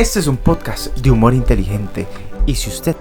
[0.00, 2.06] Este es un podcast de humor inteligente.
[2.46, 2.96] Y si usted...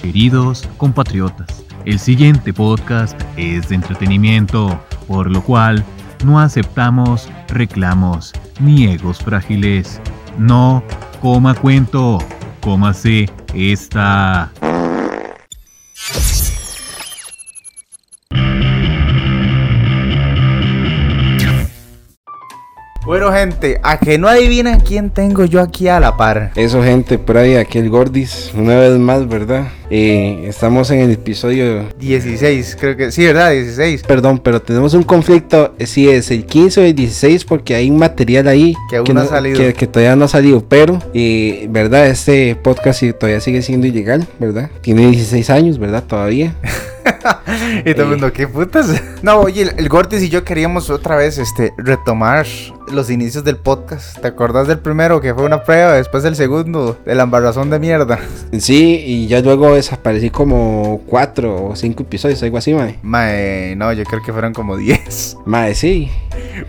[0.00, 5.84] Queridos compatriotas, el siguiente podcast es de entretenimiento, por lo cual
[6.24, 10.00] no aceptamos reclamos ni egos frágiles.
[10.38, 10.82] No
[11.20, 12.18] coma cuento,
[12.60, 14.50] cómase esta.
[23.10, 26.52] Bueno, gente, a que no adivinan quién tengo yo aquí a la par.
[26.54, 29.66] Eso, gente, por ahí, aquí el Gordis, una vez más, ¿verdad?
[29.90, 33.50] Eh, estamos en el episodio 16, creo que sí, ¿verdad?
[33.50, 34.04] 16.
[34.04, 37.90] Perdón, pero tenemos un conflicto, eh, si es el 15 o el 16, porque hay
[37.90, 39.58] material ahí Que aún no ha salido.
[39.58, 42.06] Que, que todavía no ha salido, pero, eh, ¿verdad?
[42.06, 44.70] Este podcast todavía sigue siendo ilegal, ¿verdad?
[44.82, 46.04] Tiene 16 años, ¿verdad?
[46.04, 46.54] Todavía.
[47.84, 49.02] y todo el mundo, ¿qué putas?
[49.22, 52.46] No, oye, el, el Gortis y yo queríamos otra vez este, retomar
[52.92, 54.18] los inicios del podcast.
[54.20, 55.92] ¿Te acordás del primero que fue una prueba?
[55.94, 58.18] Después del segundo, de la embarrazón de mierda.
[58.58, 62.98] Sí, y ya luego desaparecí como 4 o 5 episodios, algo así, mae.
[63.02, 65.36] Mae, no, yo creo que fueron como 10.
[65.46, 66.10] Mae, sí.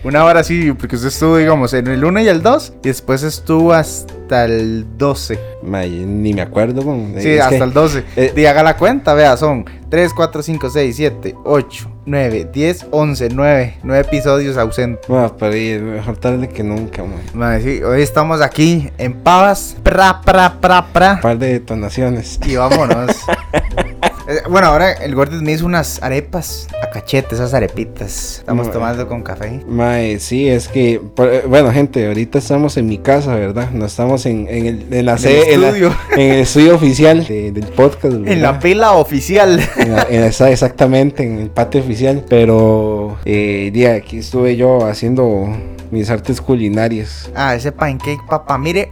[0.04, 3.24] Una hora sí, porque usted estuvo, digamos, en el 1 y el 2, y después
[3.24, 5.40] estuvo hasta el 12.
[5.64, 6.84] Mae, ni me acuerdo.
[6.84, 8.04] con- Sí, es hasta que- el 12.
[8.16, 12.88] eh, y haga la cuenta, vea, son 3, 4, 5, 6, 7, 8, 9, 10,
[12.92, 13.78] 11, 9.
[13.84, 15.08] 9 episodios ausentes.
[15.08, 17.20] Bueno, pero y- mejor tarde que nunca, mae.
[17.34, 21.14] Mae, sí, hoy estamos aquí en Pavas, pra, pra, pra, pra.
[21.14, 22.40] Un par de detonaciones.
[22.46, 23.16] Y vámonos.
[24.32, 28.38] Eh, bueno, ahora el Gordis me hizo unas arepas a cachete, esas arepitas.
[28.40, 29.62] Estamos tomando con café.
[29.68, 33.70] Mae, sí, es que, eh, bueno, gente, ahorita estamos en mi casa, ¿verdad?
[33.72, 35.96] No estamos en, en, el, en la En sede, el en, estudio.
[36.14, 38.28] en el estudio oficial de- del podcast, ¿verdad?
[38.32, 39.60] En la pila oficial.
[39.78, 42.24] En la- esa- exactamente, en el patio oficial.
[42.30, 45.48] Pero, eh, día, aquí estuve yo haciendo
[45.92, 47.30] mis artes culinarias.
[47.36, 48.92] Ah, ese pancake, papá, mire.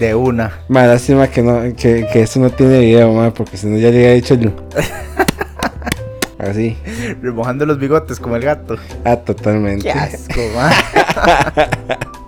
[0.00, 0.60] De una.
[0.68, 3.90] Mae, lástima que, no, que, que esto no tiene video, mae, porque si no ya
[3.90, 4.50] le había dicho yo.
[6.38, 6.78] Así.
[7.20, 8.76] Remojando los bigotes como el gato.
[9.04, 9.82] Ah, totalmente.
[9.82, 10.72] Qué asco, man.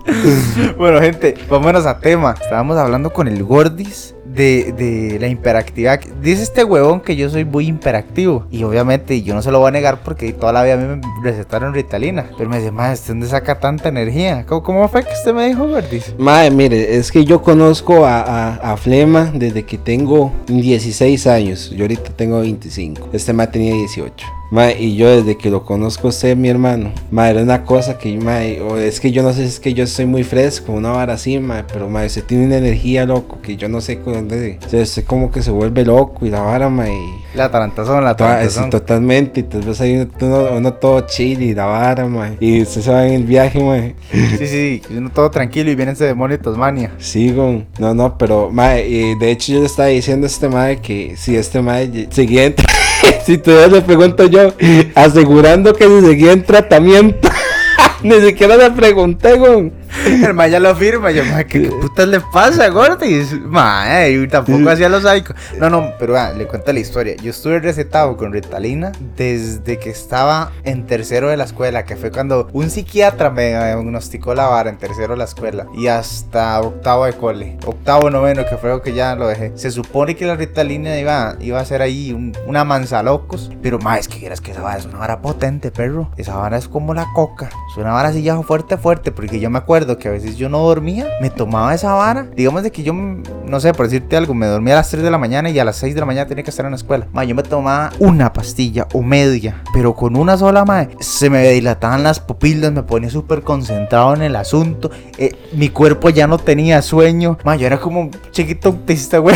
[0.77, 2.35] bueno, gente, vámonos a tema.
[2.39, 5.99] Estábamos hablando con el Gordis de, de la hiperactividad.
[6.21, 8.45] Dice este huevón que yo soy muy hiperactivo.
[8.51, 10.85] Y obviamente yo no se lo voy a negar porque toda la vida a mí
[10.85, 12.29] me recetaron Ritalina.
[12.37, 14.45] Pero me dice, más, ¿de dónde saca tanta energía?
[14.45, 16.13] ¿Cómo, cómo fue que usted me dijo, Gordis?
[16.17, 21.69] Mae, mire, es que yo conozco a, a, a Flema desde que tengo 16 años.
[21.71, 23.09] Yo ahorita tengo 25.
[23.13, 24.25] Este mae tenía 18.
[24.53, 26.91] Mae, y yo desde que lo conozco a usted, mi hermano.
[27.09, 29.73] Mae, era una cosa que, mae, o es que yo no sé si es que
[29.73, 33.39] yo estoy muy fresco, una vara así, mae, pero mae, usted tiene una energía, loco,
[33.41, 34.59] que yo no sé con dónde.
[34.63, 36.93] O sea, usted como que se vuelve loco y la vara, mae.
[36.93, 38.69] y- La tarantazón, la Toda- sí, tarantazón.
[38.69, 42.37] totalmente, y tal vez hay uno, uno todo chill y la vara, mae.
[42.39, 43.95] Y usted se va en el viaje, mae.
[44.11, 46.91] Sí, sí, sí, uno todo tranquilo y viene ese demonio de Tasmania.
[46.99, 50.77] Sigo, no, no, pero mae, y de hecho yo le estaba diciendo a este mae
[50.77, 52.53] que si este mae seguía en
[53.25, 54.53] si todavía le pregunto yo,
[54.95, 57.29] asegurando que si seguía en tratamiento,
[58.03, 59.71] ni siquiera le pregunté, güey.
[60.05, 61.11] El ma ya lo firma.
[61.11, 63.39] Yo, ma, ¿qué, qué putas le pasa, Gordis?
[63.41, 65.35] Ma, y tampoco hacía los psicos.
[65.59, 67.15] No, no, pero ah, le cuento la historia.
[67.17, 72.11] Yo estuve recetado con Ritalina desde que estaba en tercero de la escuela, que fue
[72.11, 75.67] cuando un psiquiatra me diagnosticó la vara en tercero de la escuela.
[75.75, 77.57] Y hasta octavo de cole.
[77.65, 79.51] Octavo, noveno, que fue lo que ya lo dejé.
[79.55, 83.51] Se supone que la Ritalina iba, iba a ser ahí un- una manzalocos.
[83.61, 86.09] Pero, ma, es que quieras que esa vara es una vara potente, perro.
[86.17, 87.49] Esa vara es como la coca.
[87.71, 89.11] Es una vara así ya fuerte, fuerte.
[89.11, 92.27] Porque yo me acuerdo que a veces yo no dormía, me tomaba esa vara.
[92.35, 95.11] Digamos de que yo, no sé, por decirte algo, me dormía a las 3 de
[95.11, 97.07] la mañana y a las 6 de la mañana tenía que estar en la escuela.
[97.13, 101.49] Ma, yo me tomaba una pastilla o media, pero con una sola, ma, se me
[101.49, 104.89] dilataban las pupilas, me ponía súper concentrado en el asunto.
[105.17, 107.37] eh, mi cuerpo ya no tenía sueño.
[107.43, 109.35] Ma, yo era como un chiquito autista, güey.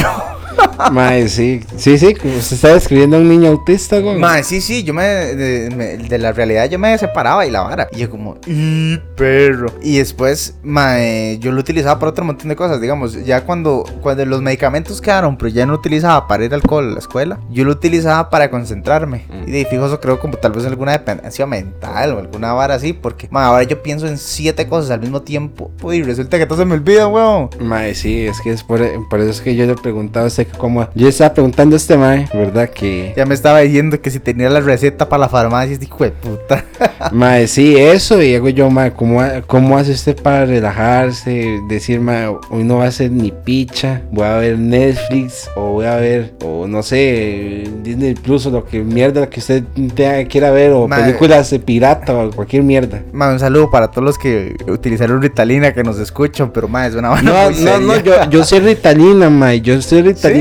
[0.91, 4.17] Mae, sí, sí, sí, como usted está describiendo a un niño autista, güey.
[4.17, 7.61] Ma, sí, sí, yo me de, me- de la realidad yo me separaba y la
[7.61, 7.87] vara.
[7.91, 9.71] Y yo como, y perro.
[9.81, 12.79] Y después, ma, eh, yo lo utilizaba para otro montón de cosas.
[12.81, 16.89] Digamos, ya cuando, cuando los medicamentos quedaron, pero ya no utilizaba para ir al alcohol
[16.89, 19.25] a la escuela, yo lo utilizaba para concentrarme.
[19.29, 19.47] Mm.
[19.47, 22.93] Y de fijo eso creo como tal vez alguna dependencia mental o alguna vara así.
[22.93, 25.71] Porque, ma, ahora yo pienso en siete cosas al mismo tiempo.
[25.81, 27.49] Uy, resulta que todo se me olvida, weón.
[27.59, 30.46] Mae, sí, es que es por, por eso es que yo le preguntaba a usted
[30.57, 32.69] como yo estaba preguntando a este mae, ¿verdad?
[32.69, 36.03] Que Ya me estaba diciendo que si tenía la receta para la farmacia, este hijo
[36.03, 36.65] de puta.
[37.11, 41.59] Mae, sí, eso, y hago yo, mae, ¿cómo, ¿cómo hace usted para relajarse?
[41.69, 45.85] Decir, mae, hoy no va a ser ni picha, voy a ver Netflix, o voy
[45.85, 49.63] a ver, o no sé, Disney Plus, o lo que mierda que usted
[49.95, 51.03] tenga, quiera ver, o Mae.
[51.03, 53.01] películas de pirata, o cualquier mierda.
[53.11, 56.95] Ma, un saludo para todos los que utilizaron Ritalina que nos escuchan, pero ma, es
[56.95, 60.36] una No, no, no, yo, yo soy Ritalina, mae, yo soy Ritalina,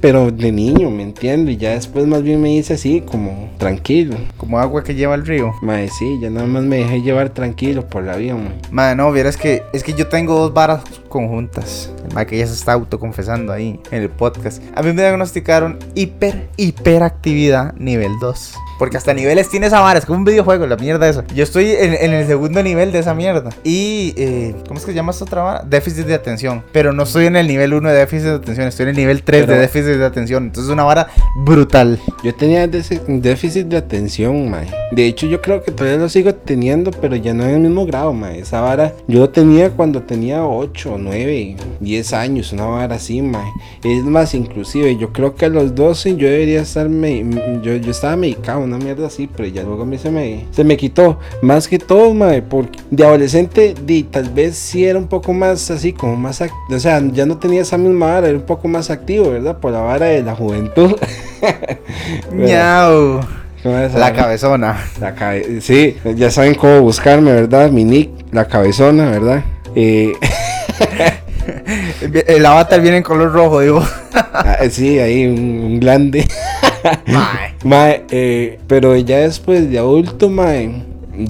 [0.00, 1.50] pero de niño, ¿me entiendo?
[1.50, 4.16] Y ya después más bien me dice así, como tranquilo.
[4.36, 5.52] Como agua que lleva el río.
[5.62, 8.54] Mae, sí, ya nada más me dejé llevar tranquilo por la vida, mae.
[8.70, 11.92] Ma, no, vieras que es que yo tengo dos varas conjuntas.
[12.16, 14.62] El que ya se está autoconfesando ahí en el podcast.
[14.74, 18.54] A mí me diagnosticaron hiper, hiperactividad nivel 2.
[18.78, 21.24] Porque hasta niveles tiene esa vara, es como un videojuego, la mierda esa.
[21.34, 23.50] Yo estoy en, en el segundo nivel de esa mierda.
[23.64, 25.64] Y, eh, ¿cómo es que se llama esta otra vara?
[25.68, 26.62] Déficit de atención.
[26.72, 29.22] Pero no estoy en el nivel 1 de déficit de atención, estoy en el nivel
[29.22, 30.44] 3 de déficit de atención.
[30.44, 31.08] Entonces es una vara
[31.44, 31.98] brutal.
[32.22, 34.66] Yo tenía déficit de atención, mae.
[34.92, 37.84] De hecho, yo creo que todavía lo sigo teniendo, pero ya no en el mismo
[37.86, 38.38] grado, mae.
[38.40, 43.50] Esa vara yo lo tenía cuando tenía 8, 9, 10 años, una vara así, mae.
[43.84, 47.24] Es más, inclusive, yo creo que a los 12 yo debería estar, me-
[47.62, 50.64] yo, yo estaba medicado, una mierda así, pero ya luego a mí se me, se
[50.64, 51.18] me quitó.
[51.42, 55.70] Más que todo, mae, porque de adolescente, di, tal vez sí era un poco más
[55.70, 58.90] así, como más, o sea, ya no tenía esa misma vara, era un poco más
[58.90, 59.58] activo, ¿verdad?
[59.58, 60.94] Por la vara de la juventud.
[62.32, 63.20] Ñau.
[63.62, 64.84] ¿Cómo es esa La cabezona.
[65.00, 67.70] La cabe- sí, ya saben cómo buscarme, ¿verdad?
[67.70, 69.44] Mi nick, la cabezona, ¿verdad?
[69.74, 70.12] Eh,
[72.26, 73.82] El avatar viene en color rojo, digo.
[74.14, 76.26] ah, sí, ahí un, un glande.
[77.06, 77.54] Mae.
[77.64, 80.70] Mae, eh, pero ya después de adulto, mae,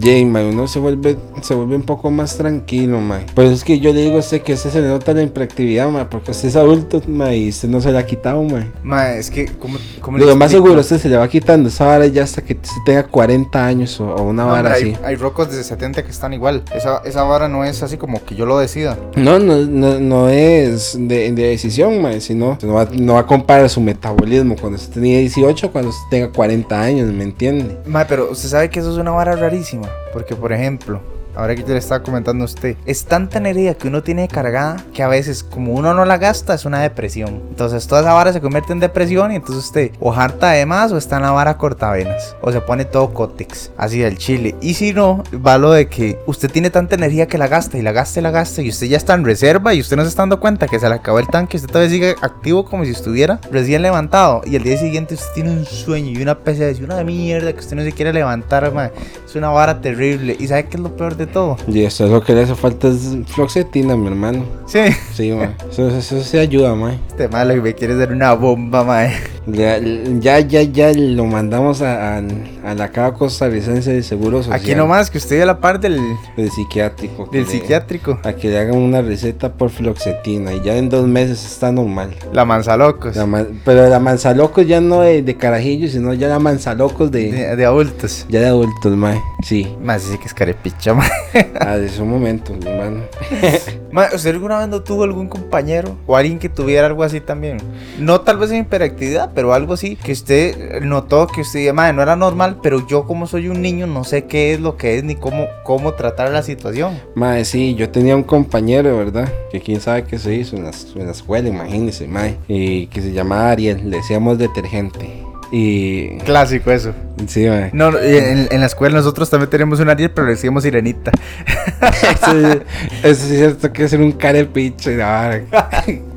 [0.01, 3.25] Jay, mae, uno se vuelve, se vuelve un poco más tranquilo, mae.
[3.35, 5.23] Pues es que yo le digo a usted que a usted se le nota la
[5.23, 8.67] impractividad, mae, porque usted es adulto, mae, y usted no se la ha quitado, mae.
[8.83, 11.87] Mae, es que, ¿cómo, cómo le Lo más seguro, usted se le va quitando esa
[11.87, 14.95] vara ya hasta que usted tenga 40 años o, o una No, vara así.
[15.05, 16.63] hay, rocos de 70 que están igual.
[16.75, 18.97] Esa, esa vara no es así como que yo lo decida.
[19.17, 23.27] No, no, no, no es de, de decisión, mae, sino no va, no va a
[23.27, 27.79] comparar su metabolismo cuando usted tenía 18 cuando usted tenga 40 años, ¿me entiende?
[27.87, 29.78] Mae, pero usted sabe que eso es una vara rarísima.
[30.13, 31.01] Porque, por ejemplo,
[31.39, 34.85] ahora que yo le estaba comentando a usted, es tanta energía que uno tiene cargada
[34.93, 37.43] que a veces, como uno no la gasta, es una depresión.
[37.49, 40.91] Entonces, toda esa vara se convierte en depresión y entonces usted o harta de más
[40.91, 42.35] o está en la vara cortavenas.
[42.43, 44.57] O se pone todo cótex, así del chile.
[44.61, 47.83] Y si no, va lo de que usted tiene tanta energía que la gasta y
[47.83, 50.09] la gasta y la gasta y usted ya está en reserva y usted no se
[50.09, 51.57] está dando cuenta que se le acabó el tanque.
[51.57, 54.43] Usted todavía sigue activo como si estuviera recién levantado.
[54.45, 57.61] Y el día siguiente usted tiene un sueño y una pesadez y una mierda que
[57.61, 58.91] usted no se quiere levantar, mae.
[59.25, 60.37] Es una vara terrible.
[60.39, 61.57] ¿Y sabe qué es lo peor de todo?
[61.67, 64.45] Y eso es lo que le hace falta es floxetina, mi hermano.
[64.67, 64.81] Sí.
[65.13, 65.55] Sí, mae.
[65.71, 66.99] Eso, eso sí ayuda, mae.
[67.09, 69.15] Este mae lo que me quiere es dar una bomba, mae.
[69.51, 72.23] Ya, ya, ya, ya lo mandamos a, a,
[72.65, 74.61] a la Caja Costarricense de Seguro Social.
[74.61, 75.99] Aquí nomás que usted a la par del,
[76.37, 77.29] Del psiquiátrico.
[77.33, 78.19] del le- psiquiátrico.
[78.25, 82.15] A que le hagan una receta por floxetina y ya en dos meses está normal.
[82.33, 83.17] La manzalocos.
[83.17, 87.57] La pero la manzalocos ya no de, de carajillos, sino ya la manzalocos de, De,
[87.57, 88.27] de adultos.
[88.29, 89.19] ya de adultos, mae.
[89.43, 89.67] Sí.
[89.83, 91.09] Más sí que es carepicha, mae.
[91.61, 93.03] Ah, de su momento, mi hermano.
[93.93, 97.59] Mae, ¿usted alguna vez no tuvo algún compañero o alguien que tuviera algo así también?
[97.99, 102.03] No tal vez en hiperactividad, pero algo así que usted notó que usted, madre, no
[102.03, 105.05] era normal, pero yo como soy un niño no sé qué es lo que es
[105.05, 106.99] ni cómo, cómo tratar la situación.
[107.15, 109.33] Mae, sí, yo tenía un compañero, ¿verdad?
[109.53, 112.37] Que quién sabe qué se hizo en la, en la escuela, imagínese, mae.
[112.49, 115.23] Y que se llamaba Ariel, le decíamos detergente.
[115.53, 116.19] Y.
[116.25, 116.93] Clásico eso.
[117.29, 117.71] Sí, mae.
[117.73, 121.13] No, no, en, en la escuela nosotros también tenemos un Ariel, pero le decíamos Sirenita.
[122.03, 122.63] Eso, eso
[123.05, 124.91] es cierto que es un carepiche.
[124.91, 125.47] Llegaron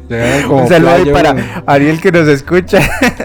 [0.48, 1.64] como un saludo ahí para.
[1.66, 2.80] Ariel que nos escucha.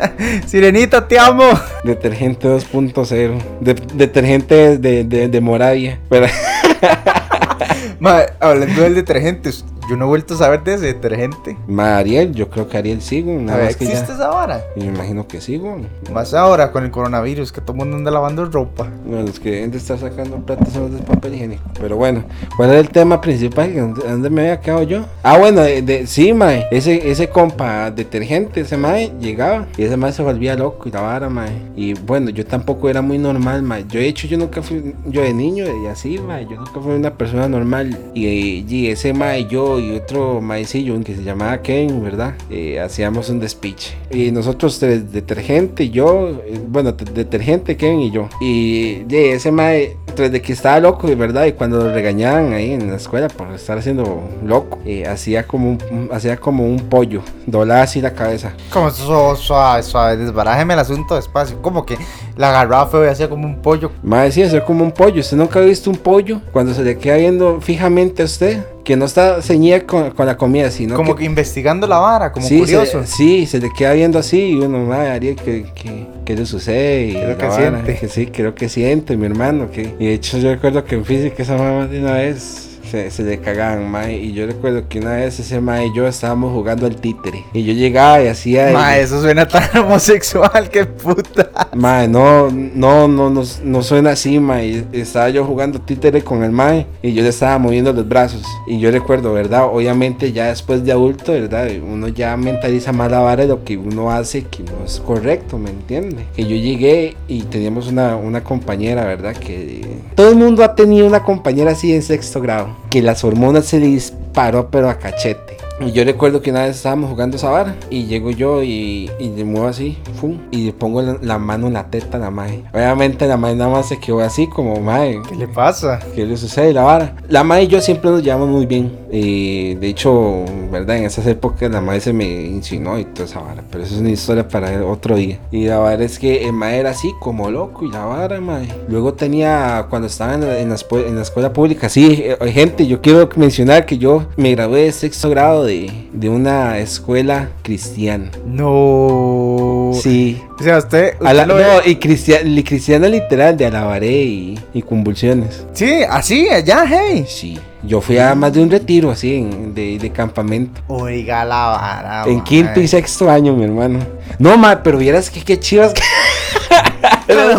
[0.47, 1.45] Sirenita, te amo.
[1.85, 3.39] Detergente 2.0.
[3.61, 5.99] De- detergente de, de, de Moravia.
[6.09, 6.27] Pero,
[8.01, 9.51] Mae, hablando del detergente,
[9.89, 11.57] yo no he vuelto a saber de ese detergente.
[11.69, 13.33] mae, Ariel, yo creo que Ariel sigo.
[13.39, 14.15] A Nada más que ¿existe ya.
[14.15, 14.61] esa vara?
[14.77, 15.77] Yo me imagino que sigo.
[16.13, 18.89] Más ahora con el coronavirus, que todo el mundo anda lavando ropa.
[19.07, 21.63] Bueno, los que deben de estar sacando plata son los del papel higiénico.
[21.81, 22.25] Pero bueno,
[22.57, 23.75] ¿cuál era el tema principal?
[23.75, 25.05] ¿Dónde, dónde me había quedado yo?
[25.23, 26.67] Ah, bueno, de, de- sí, mae.
[26.73, 31.01] Ese, ese compa detergente, ese mae, llegaba y ese mae se volvía loco y la
[31.01, 31.53] vara, mae.
[31.77, 33.85] Y bueno, yo tampoco era muy normal, mae.
[33.89, 36.45] Yo, de hecho, yo nunca fui, yo de niño y así, mae.
[36.47, 37.86] Yo nunca fui una persona normal.
[38.15, 42.35] Y, y ese mae, yo y otro maecillo que se llamaba Ken, ¿verdad?
[42.51, 43.95] Eh, hacíamos un despiche.
[44.11, 48.29] Y nosotros tres, detergente, yo, eh, bueno, detergente, Ken y yo.
[48.41, 51.45] Y de ese mae, tras de que estaba loco, ¿verdad?
[51.47, 55.71] Y cuando lo regañaban ahí en la escuela por estar haciendo loco, eh, hacía como
[55.71, 58.53] un, hacía como un pollo, doblaba así la cabeza.
[58.71, 61.61] Como su- suave, suave, desbarájeme el asunto despacio.
[61.61, 61.99] Como que
[62.37, 63.91] la agarraba feo y hacía como un pollo.
[64.03, 65.21] Mae, sí, hacer como un pollo.
[65.21, 66.41] ¿Usted nunca ha visto un pollo?
[66.53, 70.39] Cuando se le queda viendo fijamente a usted, que no está ceñida con, con la
[70.39, 73.05] comida, sino Como que investigando la vara, como sí, curioso.
[73.05, 76.47] Se, sí, se le queda viendo así y uno, madre, Ariel, ¿qué, qué, qué le
[76.47, 77.09] sucede?
[77.09, 78.01] Y ¿Qué es lo la que vara, siente?
[78.01, 79.71] Que sí, creo que siente, mi hermano.
[79.71, 83.11] Que, y de hecho yo recuerdo que en física esa mamá de una vez se,
[83.11, 84.17] se le cagaban, mae.
[84.17, 87.45] Y yo recuerdo que una vez ese mae y yo estábamos jugando al títere.
[87.53, 88.71] Y yo llegaba y hacía...
[88.73, 91.46] Ma, eso suena tan homosexual, que puta.
[91.75, 94.85] Mae, no, no, no, no, no suena así, mae.
[94.93, 98.43] Estaba yo jugando títere con el mae y yo le estaba moviendo los brazos.
[98.67, 99.67] Y yo recuerdo, ¿verdad?
[99.73, 101.69] Obviamente ya después de adulto, ¿verdad?
[101.83, 105.59] Uno ya mentaliza más la vara de lo que uno hace que no es correcto,
[105.59, 106.27] ¿me entiende?
[106.35, 109.37] Que yo llegué y teníamos una, una compañera, ¿verdad?
[109.37, 112.69] Que todo el mundo ha tenido una compañera así en sexto grado.
[112.91, 115.56] Que las hormonas se disparó pero a cachete.
[115.81, 119.29] Y yo recuerdo que una vez estábamos jugando esa vara y llego yo y, y
[119.29, 122.31] le muevo así, fum, y le pongo la, la mano en la teta a la
[122.31, 122.65] mae.
[122.73, 125.21] Obviamente la mae nada más se quedó así como mae.
[125.29, 126.01] ¿Qué le pasa?
[126.15, 127.17] ¿Qué le sucede la vara?
[127.29, 128.91] La mae y yo siempre nos llevamos muy bien.
[129.13, 130.97] Y de hecho, ¿verdad?
[130.97, 133.63] En esas épocas la mae se me insinuó y toda esa vara.
[133.71, 135.39] Pero eso es una historia para otro día.
[135.51, 138.69] Y la vara es que el mae era así como loco y la vara, mae.
[138.89, 142.87] Luego tenía, cuando estaba en la, en la en la escuela pública, sí, eh, gente,
[142.87, 148.31] yo quiero mencionar que yo me gradué de sexto grado de, de una escuela cristiana.
[148.47, 149.91] No.
[150.01, 150.41] Sí.
[150.59, 151.15] O sea, usted.
[151.21, 155.67] lo no, ve- y cristiana, cristiana literal de alabaré y, y convulsiones.
[155.73, 157.25] Sí, así, allá, hey.
[157.29, 160.81] Sí, yo fui a más de un retiro así en- de, de campamento.
[160.89, 162.25] Oiga la vara.
[162.27, 162.45] en ma.
[162.45, 163.99] quinto y sexto año, mi hermano.
[164.39, 165.93] No, ma, pero vieras que qué chivas.
[165.93, 166.03] que-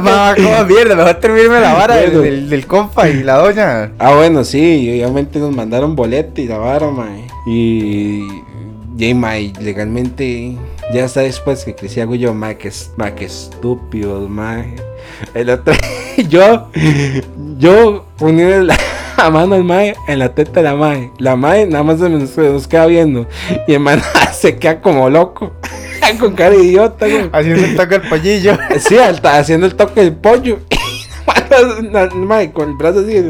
[0.02, 2.22] Ma, como mierda, mejor terminarme la vara del, Bueno.
[2.24, 3.92] del, del compa y la doña.
[4.00, 7.08] ah, bueno, sí, obviamente nos mandaron boleto y la vara, ma.
[7.48, 8.44] Y.
[8.98, 10.58] Y, ma, y legalmente.
[10.94, 14.66] Ya está después que crecí hago yo, ma, que, ma, que estúpido, ma.
[15.34, 15.74] El otro.
[16.30, 16.70] yo.
[17.58, 18.64] Yo poniendo
[19.18, 19.30] la.
[19.32, 21.12] mano al mae en la teta de la mae.
[21.20, 23.28] La mae nada más se nos, se nos queda viendo.
[23.68, 24.02] Y el mae
[24.34, 25.54] se queda como loco.
[26.20, 27.30] con cara de idiota, güey.
[27.32, 28.58] Haciendo el toque al pollillo.
[28.80, 30.60] Sí, haciendo el toque del pollo.
[32.14, 33.24] Mae, con el brazo así.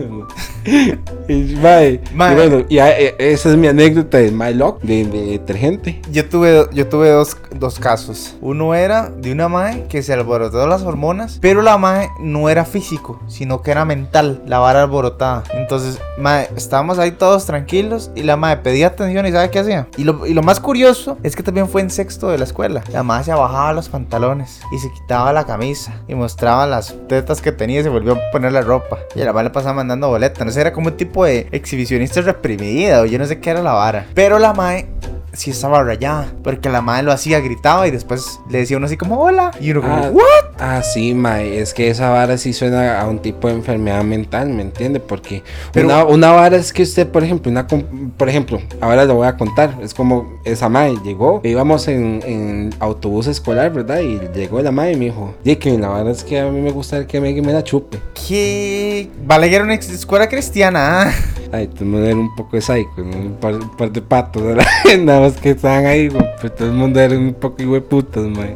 [1.29, 2.31] Y, mae, Mae.
[2.31, 6.01] y bueno, y, eh, esa es mi anécdota de My Lock, de, de detergente.
[6.09, 8.37] Yo tuve, yo tuve dos, dos casos.
[8.39, 12.63] Uno era de una mae que se alborotó las hormonas, pero la mae no era
[12.63, 15.43] físico, sino que era mental, la vara alborotada.
[15.53, 19.87] Entonces, mae, estábamos ahí todos tranquilos y la mae pedía atención y ¿sabe qué hacía?
[19.97, 22.83] Y lo, y lo más curioso es que también fue en sexto de la escuela.
[22.93, 27.41] La mae se bajaba los pantalones y se quitaba la camisa y mostraba las tetas
[27.41, 28.99] que tenía y se volvió a poner la ropa.
[29.13, 30.45] Y la mae le pasaba mandando boleta.
[30.45, 33.61] No sé, era como un tipo de exhibicionista reprimida o yo no sé qué era
[33.61, 34.05] la vara.
[34.13, 34.87] Pero la mae
[35.37, 36.27] sí estaba rayada.
[36.43, 39.51] Porque la madre lo hacía, gritaba y después le decía uno así como hola.
[39.61, 40.23] Y uno como, Ah, ¿what?
[40.59, 44.49] Ah, sí, mae, es que esa vara sí suena a un tipo de enfermedad mental,
[44.49, 44.99] ¿me entiende?
[44.99, 47.67] Porque Pero- una, una vara es que usted, por ejemplo, una
[48.17, 52.69] por ejemplo, ahora lo voy a contar, es como esa mae llegó, íbamos en, en
[52.79, 53.99] autobús escolar, ¿verdad?
[53.99, 56.59] Y llegó la mae y me dijo, "Di que la vara es que a mí
[56.59, 57.99] me gusta que me, que me la chupe.
[58.27, 59.09] ¿Qué?
[59.25, 61.03] Vale, que era una ex- escuela cristiana.
[61.03, 61.11] ah.
[61.51, 64.65] Ay, el mundo era un poco de psycho, un, par, un par de patos, ¿verdad?
[65.35, 68.55] que estaban ahí, güey, pero todo el mundo era un poco putas, mae.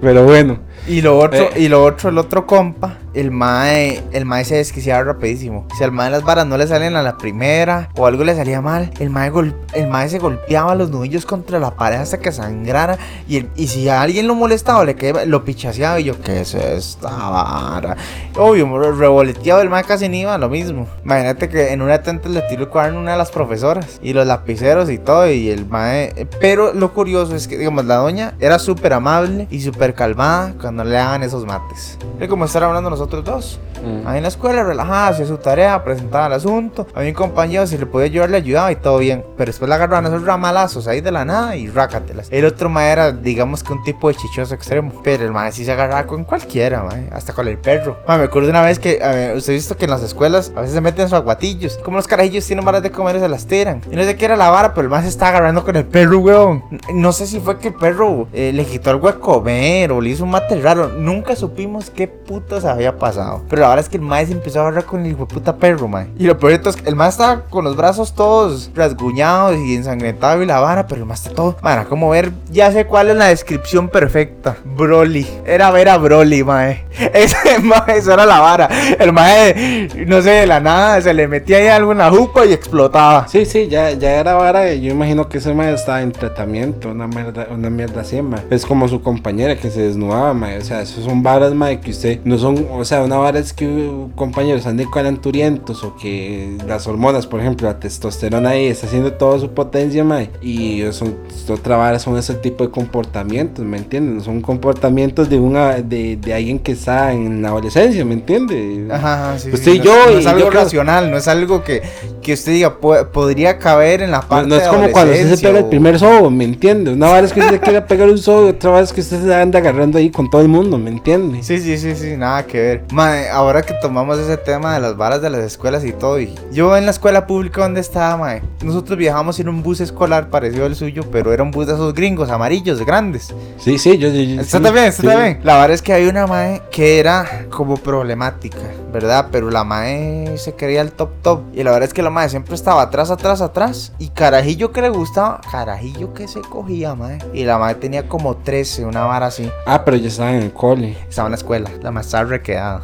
[0.00, 0.58] Pero bueno,
[0.88, 1.50] Y lo otro, Eh.
[1.62, 5.66] y lo otro, el otro compa, el mae, el mae se desquiciaba rapidísimo.
[5.76, 8.60] Si al mae las varas no le salen a la primera o algo le salía
[8.60, 12.32] mal, el mae, gol- el mae se golpeaba los nudillos contra la pared hasta que
[12.32, 12.98] sangrara.
[13.28, 16.40] Y, el- y si a alguien lo molestaba, le quedaba, lo pichaseaba y yo, ¿qué
[16.42, 17.96] es esta vara?
[18.36, 20.86] Obvio, re- revoleteado el mae casi ni iba lo mismo.
[21.04, 24.12] Imagínate que en una atenta le tiró el cuaderno a una de las profesoras y
[24.12, 25.28] los lapiceros y todo.
[25.30, 26.26] Y el mae.
[26.40, 30.84] Pero lo curioso es que, digamos, la doña era súper amable y súper calmada cuando
[30.84, 31.98] le hagan esos mates.
[32.20, 33.60] Es como estar hablando nosotros dos.
[33.82, 36.86] mm, Ahí en la escuela, relajada, hacía su tarea, presentaba el asunto.
[36.94, 39.24] A mi compañero, si le podía ayudar, le ayudaba y todo bien.
[39.36, 42.28] Pero después le agarraban esos ramalazos ahí de la nada y rácatelas.
[42.30, 44.92] El otro mae era, digamos que un tipo de chichoso extremo.
[45.02, 47.08] Pero el mae sí se agarraba con cualquiera, mae.
[47.12, 47.96] Hasta con el perro.
[48.06, 50.52] Mae, me acuerdo una vez que, a ver, usted ha visto que en las escuelas
[50.56, 51.78] a veces se meten sus aguatillos.
[51.78, 53.80] Como los carajillos tienen varas de comer y se las tiran.
[53.90, 55.84] Y no sé qué era la vara, pero el mae se estaba agarrando con el
[55.86, 56.64] perro, weón.
[56.94, 60.10] No sé si fue que el perro eh, le quitó algo a comer o le
[60.10, 60.88] hizo un mate raro.
[60.88, 63.42] Nunca supimos qué putas había pasado.
[63.48, 65.34] Pero la verdad es que el mae se empezó a agarrar con el hijo de
[65.34, 66.08] puta perro, mae.
[66.18, 70.42] Y lo peor es que el mae estaba con los brazos todos rasguñados y ensangrentados
[70.42, 71.56] y la vara, pero el mae está todo.
[71.62, 74.56] Bueno, como ver, ya sé cuál es la descripción perfecta.
[74.64, 75.26] Broly.
[75.44, 76.84] Era ver a Broly, mae.
[77.14, 78.68] Ese mae, eso era la vara.
[78.98, 82.44] El mae, no sé, de la nada, se le metía ahí algo en la jupa
[82.46, 83.26] y explotaba.
[83.28, 84.72] Sí, sí, ya, ya era vara.
[84.74, 88.42] Yo imagino que ese mae estaba en tratamiento, una mierda, una mierda así, mae.
[88.50, 90.58] Es como su compañera que se desnudaba, mae.
[90.58, 93.52] O sea, esos son varas, mae, que usted no son, o sea, una vara es
[93.52, 99.12] que compañeros anden calenturientos o que las hormonas, por ejemplo, la testosterona ahí está haciendo
[99.12, 100.30] toda su potencia, mae.
[100.42, 101.16] Y son,
[101.48, 104.16] otra vara son ese tipo de comportamientos, ¿me entienden?
[104.16, 108.86] No son comportamientos de una, de, de alguien que está en la adolescencia, ¿me entiende?
[108.90, 109.50] Ajá, sí.
[109.52, 111.82] Usted sí, y no, yo, no es algo yo creo- racional, no es algo que,
[112.22, 115.12] que usted diga "Po- podría caber en la No, parte no es de como cuando
[115.12, 116.92] usted se pega el o- primer sobo, ¿me entiende?
[116.92, 119.22] Una vara es que usted quiera pegar un sobo y otra vara es que usted
[119.22, 121.42] se anda agarrando ahí con todo el mundo, ¿me entiende?
[121.42, 122.69] Sí, sí, sí, sí, nada que ver.
[122.92, 126.34] Mae, ahora que tomamos ese tema de las varas de las escuelas y todo, y
[126.52, 130.66] yo en la escuela pública donde estaba, mae, nosotros viajábamos en un bus escolar parecido
[130.66, 133.34] al suyo, pero era un bus de esos gringos, amarillos, grandes.
[133.58, 134.08] Sí, sí, yo...
[134.08, 135.08] yo, yo- Está sí, también, está sí.
[135.08, 135.40] también.
[135.42, 138.58] La verdad es que hay una mae que era como problemática,
[138.92, 139.26] ¿verdad?
[139.30, 141.40] Pero la mae se creía el top top.
[141.52, 143.92] Y la verdad es que la mae siempre estaba atrás, atrás, atrás.
[143.98, 147.18] Y carajillo que le gustaba, carajillo que se cogía, mae.
[147.34, 149.50] Y la mae tenía como 13, una vara así.
[149.66, 150.96] Ah, pero ya estaba en el cole.
[151.08, 152.24] Estaba en la escuela, la mae estaba
[152.60, 152.80] Ah...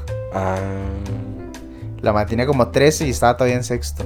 [2.02, 4.04] La mae tenía como 13 y estaba todavía en sexto.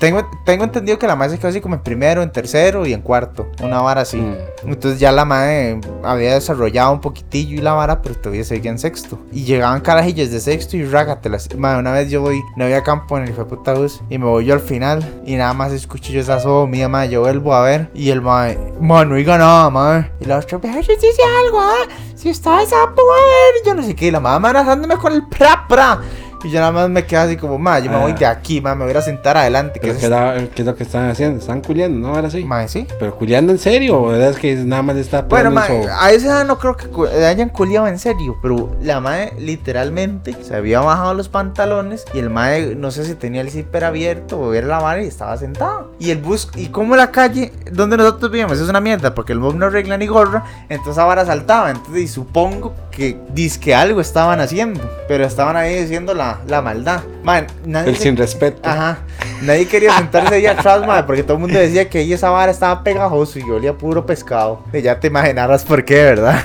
[0.00, 2.94] Tengo, tengo entendido que la mae se quedó así como en primero, en tercero y
[2.94, 3.48] en cuarto.
[3.62, 4.16] Una vara así.
[4.16, 4.34] mm.
[4.64, 8.78] Entonces ya la madre había desarrollado un poquitillo y la vara, pero todavía seguía en
[8.78, 9.18] sexto.
[9.30, 11.54] Y llegaban carajillos de sexto y rágatelas.
[11.54, 14.24] Madre, una vez yo voy, no había campo en el de puta bus y me
[14.24, 17.10] voy yo al final y nada más escucho yo esa mía, madre.
[17.10, 20.10] Yo vuelvo a ver y el madre, madre, no oiga nada, madre.
[20.18, 21.86] Y la otra, "Ay, yo dice algo, ah.
[22.20, 23.62] Si está esa sapo, a.
[23.62, 26.02] Y yo no sé qué, la madre amenazándome con el pra pra.
[26.42, 28.00] Y yo nada más me quedo así como, madre, yo me Ah.
[28.00, 29.74] voy de aquí, madre, me voy a sentar adelante.
[29.80, 31.38] Que ¿Pero es qué, era- qué es lo que están haciendo?
[31.40, 32.08] ¿Están culiando?
[32.08, 32.14] ¿No?
[32.14, 32.44] Ahora sí.
[32.44, 32.86] Madre, sí.
[32.98, 34.00] ¿Pero culiando en serio?
[34.00, 35.86] ¿O verdad es que nada más está Bueno, sobo?
[36.00, 40.54] a esa edad no creo que hayan culiado en serio, pero la mae literalmente se
[40.56, 44.54] había bajado los pantalones y el mae no sé si tenía el zipper abierto o
[44.54, 45.92] era la vara y estaba sentado.
[45.98, 49.38] Y el bus, y como la calle donde nosotros vivíamos es una mierda porque el
[49.38, 51.70] bus no arregla ni gorra, entonces vara saltaba.
[51.70, 53.18] Entonces y supongo que
[53.60, 57.00] que algo estaban haciendo, pero estaban ahí diciendo la, la maldad.
[57.22, 58.60] Man, nadie El se- sin respeto.
[58.68, 58.98] Ajá.
[59.42, 62.52] Nadie quería sentarse ahí atrás, madre, porque todo el mundo decía que ahí esa vara
[62.52, 64.62] estaba pegajoso y olía puro pescado.
[64.72, 66.44] Y ya te imaginarás por qué, ¿verdad?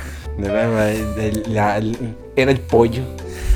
[1.47, 1.81] La-
[2.35, 3.01] era el pollo.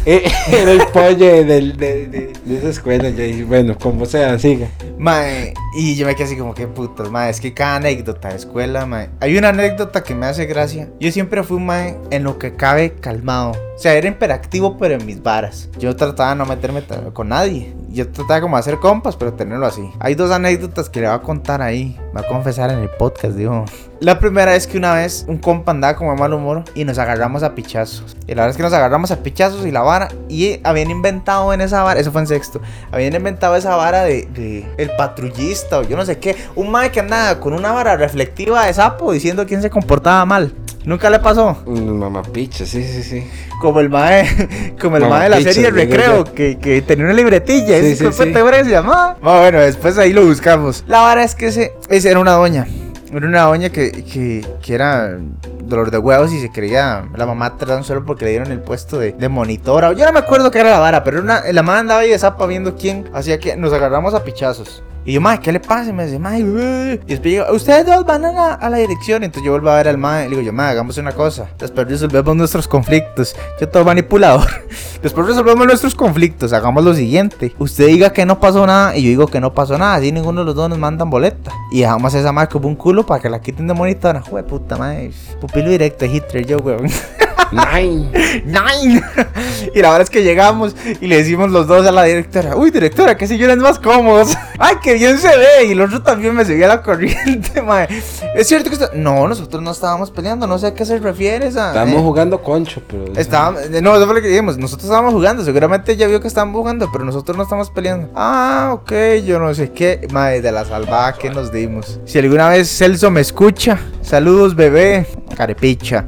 [0.05, 3.09] Eh, Era el pollo de, de- de esa escuela.
[3.09, 4.67] Yo dije, bueno, como sea, siga.
[4.97, 8.37] Mae, y yo me quedé así como que putas, mae, es que cada anécdota de
[8.37, 9.09] escuela, mae.
[9.19, 10.87] Hay una anécdota que me hace gracia.
[11.01, 13.51] Yo siempre fui un mae en lo que cabe calmado.
[13.79, 15.69] O sea, era imperactivo, pero en mis varas.
[15.79, 17.73] Yo trataba de no meterme con nadie.
[17.87, 19.89] Yo trataba como de hacer compas, pero tenerlo así.
[19.99, 21.97] Hay dos anécdotas que le voy a contar ahí.
[22.07, 23.63] Me voy a confesar en el podcast, digo.
[24.01, 26.97] La primera es que una vez un compa andaba como de mal humor y nos
[26.97, 28.17] agarramos a pichazos.
[28.27, 30.09] Y la verdad es que nos agarramos a pichazos y la vara.
[30.27, 32.59] Y habían inventado en esa vara, eso fue en sexto.
[32.91, 36.35] Habían inventado esa vara de, de el patrullista o yo no sé qué.
[36.53, 40.53] Un mae que andaba con una vara reflectiva de sapo diciendo quién se comportaba mal.
[40.85, 41.57] Nunca le pasó.
[41.65, 43.27] Un mamapicha, sí, sí, sí.
[43.61, 46.33] Como el mae, como el mae de la serie digo Recreo, yo.
[46.33, 47.79] que, que tenía una libretilla.
[47.79, 48.25] Sí, ese sí, de sí.
[48.25, 49.17] puta, ¿cómo era que se llamaba?
[49.21, 50.83] Ah, bueno, después ahí lo buscamos.
[50.87, 52.65] La vara es que ese, ese era una doña.
[53.13, 55.17] Era una doña que, que, que era
[55.63, 58.99] dolor de huevos y se creía la mamá tan solo porque le dieron el puesto
[58.99, 59.93] de, de monitora.
[59.93, 62.19] Yo no me acuerdo qué era la vara, pero una, la mamá andaba ahí de
[62.19, 64.83] zapa viendo quién hacía que nos agarramos a pichazos.
[65.09, 65.89] Y yo, mae, ¿qué le pasa?
[65.89, 66.93] Y me dice, mae, uh".
[66.93, 69.23] y después llega, ustedes dos van a la, dirección.
[69.23, 71.49] Entonces yo vuelvo a ver al mae y le digo, yo, mae, hagamos una cosa.
[71.57, 73.35] Después resolvemos nuestros conflictos.
[73.59, 74.47] Yo todo manipulador.
[75.01, 76.53] Después resolvemos nuestros conflictos.
[76.53, 77.55] Hagamos lo siguiente.
[77.57, 79.95] Usted diga que no pasó nada y yo digo que no pasó nada.
[79.95, 81.53] Así ninguno de los dos nos mandan boleta.
[81.71, 84.21] Y dejamos a esa mae como un culo para que la quiten de monitora.
[84.21, 85.11] Jue puta mae.
[85.41, 86.87] Pupilo directo de Hitler, yo, weón.
[87.51, 88.11] Nine.
[88.45, 89.01] Nine.
[89.73, 92.71] y la verdad es que llegamos y le decimos los dos a la directora, uy
[92.71, 94.37] directora, qué sillones más cómodos.
[94.59, 95.65] Ay, qué bien se ve.
[95.67, 97.87] Y el otro también me seguía la corriente, mae.
[98.35, 98.89] Es cierto que está...
[98.93, 101.69] No, nosotros no estábamos peleando, no sé a qué se refiere esa.
[101.69, 103.05] Estábamos eh, jugando concho, pero.
[103.15, 104.57] Estábamos, no, eso fue lo que dijimos.
[104.57, 105.43] Nosotros estábamos jugando.
[105.43, 108.09] Seguramente ella vio que estaban jugando, pero nosotros no estamos peleando.
[108.15, 108.91] Ah, ok,
[109.25, 110.07] yo no sé qué.
[110.11, 111.99] Madre de la salvada que nos dimos.
[112.05, 115.07] Si alguna vez Celso me escucha, saludos, bebé.
[115.35, 116.05] carepicha.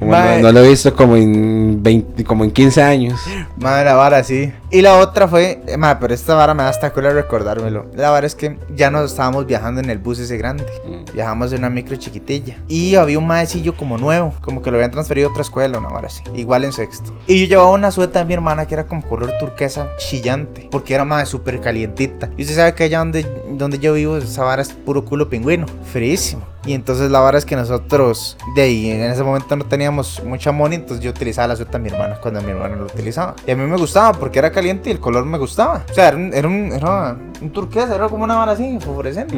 [0.00, 0.39] Mae.
[0.40, 3.20] No, lo he visto como en 20, como en 15 años.
[3.56, 4.52] Madre, la vara, sí.
[4.70, 7.86] Y la otra fue, eh, madre, pero esta vara me da hasta culo recordármelo.
[7.94, 10.64] La vara es que ya nos estábamos viajando en el bus ese grande.
[11.12, 12.56] Viajamos en una micro chiquitilla.
[12.68, 15.88] Y había un maecillo como nuevo, como que lo habían transferido a otra escuela, una
[15.88, 16.22] vara así.
[16.34, 17.12] Igual en sexto.
[17.26, 20.68] Y yo llevaba una sueta de mi hermana que era como color turquesa chillante.
[20.70, 22.30] Porque era más súper calientita.
[22.36, 25.66] Y usted sabe que allá donde, donde yo vivo, esa vara es puro culo pingüino.
[25.92, 26.50] Fríísimo.
[26.66, 30.52] Y entonces la vara es que nosotros, de ahí, en ese momento no teníamos mucha
[30.52, 33.34] money, entonces yo utilizaba la sueta de mi hermana cuando mi hermana lo utilizaba.
[33.46, 35.84] Y a mí me gustaba porque era caliente y el color me gustaba.
[35.90, 39.34] O sea, era un, era un, era un turquesa, era como una vara así, fluorescente.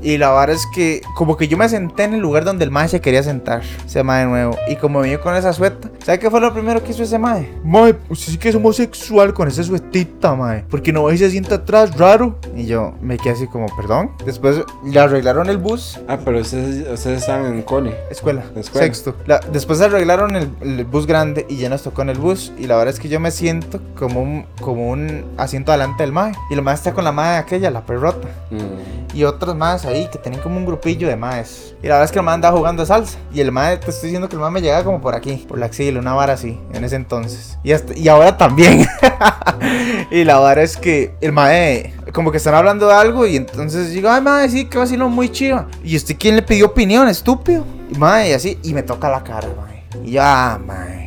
[0.00, 2.70] Y la vara es que, como que yo me senté en el lugar donde el
[2.70, 3.62] mae se quería sentar.
[3.84, 4.56] Ese mae de nuevo.
[4.68, 7.50] Y como vio con esa sueta, ¿sabe qué fue lo primero que hizo ese mae?
[7.64, 10.64] Mae, usted sí que es homosexual con esa suetita, mae.
[10.70, 12.38] Porque no va y se sienta atrás, raro.
[12.54, 14.12] Y yo me quedé así como, perdón.
[14.24, 15.98] Después le arreglaron el bus.
[16.06, 17.96] Ah, pero ustedes, ustedes estaban en cole.
[18.08, 18.86] Escuela, Escuela.
[18.86, 19.16] sexto.
[19.26, 22.52] La- después arreglaron el, el bus grande y ya nos tocó en el bus.
[22.58, 26.12] Y la verdad es que yo me siento como un, como un asiento adelante del
[26.12, 26.32] mae.
[26.50, 28.28] Y el mae está con la mae aquella, la perrota.
[29.14, 31.74] Y otros más ahí que tenían como un grupillo de maes.
[31.82, 33.18] Y la verdad es que el mae andaba jugando salsa.
[33.32, 35.58] Y el mae, te estoy diciendo que el mae me llegaba como por aquí, por
[35.58, 37.58] la axila, una vara así, en ese entonces.
[37.62, 38.86] Y, hasta- y ahora también.
[40.10, 43.26] y la vara es que el mae, como que están hablando de algo.
[43.26, 45.66] Y entonces digo, ay mae, sí, que vacilo muy chido.
[45.82, 47.64] Y usted, ¿quién le pidió opinión, estúpido?
[47.90, 49.67] Y mae, y así, y me toca la cara, mae.
[50.04, 50.58] Y yo, ah.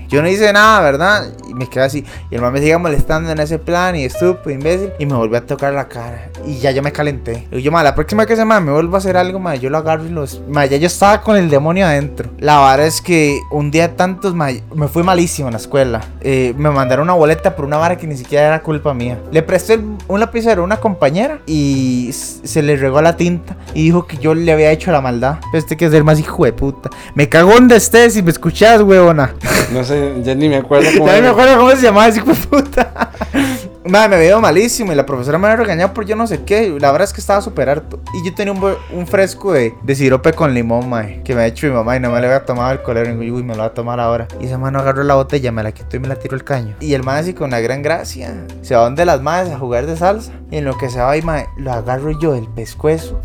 [0.07, 1.31] Yo no hice nada, ¿verdad?
[1.51, 2.05] Y me quedé así.
[2.29, 3.95] Y el mae me sigue molestando en ese plan.
[3.95, 4.91] Y estúpido, imbécil.
[4.99, 6.29] Y me volvió a tocar la cara.
[6.45, 7.47] Y ya yo me calenté.
[7.51, 10.05] Y yo, mae, la próxima que mae me vuelva a hacer algo, yo lo agarro
[10.05, 10.41] y los.
[10.51, 12.29] Ya yo estaba con el demonio adentro.
[12.39, 16.01] La vara es que un día tantos, me fui malísimo en la escuela.
[16.21, 19.19] Eh, me mandaron una boleta por una vara que ni siquiera era culpa mía.
[19.31, 21.39] Le presté un lapicero a una compañera.
[21.45, 23.55] Y se le regó la tinta.
[23.73, 25.39] Y dijo que yo le había hecho la maldad.
[25.51, 26.89] Pero este que es el más hijo de puta.
[27.15, 29.33] Me cago donde estés si me escuchas, huevona.
[29.73, 31.07] No sé, ya ni me acuerdo cómo.
[31.07, 31.35] Ya ni me era.
[31.57, 33.11] Cómo se llamaba ese puta.
[33.83, 36.69] Madre, me veo malísimo y la profesora me había regañado por yo no sé qué.
[36.79, 37.99] La verdad es que estaba súper harto.
[38.13, 41.47] Y yo tenía un, un fresco de, de sirope con limón, mae, que me ha
[41.47, 43.11] hecho mi mamá y no me lo había tomado el colero.
[43.23, 44.27] Y uy, me lo voy a tomar ahora.
[44.39, 46.75] Y esa mano agarró la botella, me la quitó y me la tiró el caño.
[46.79, 48.45] Y el mae así con una gran gracia.
[48.61, 50.31] Se va donde las madres a jugar de salsa.
[50.51, 53.19] Y en lo que se va y mae, lo agarro yo del pescuezo.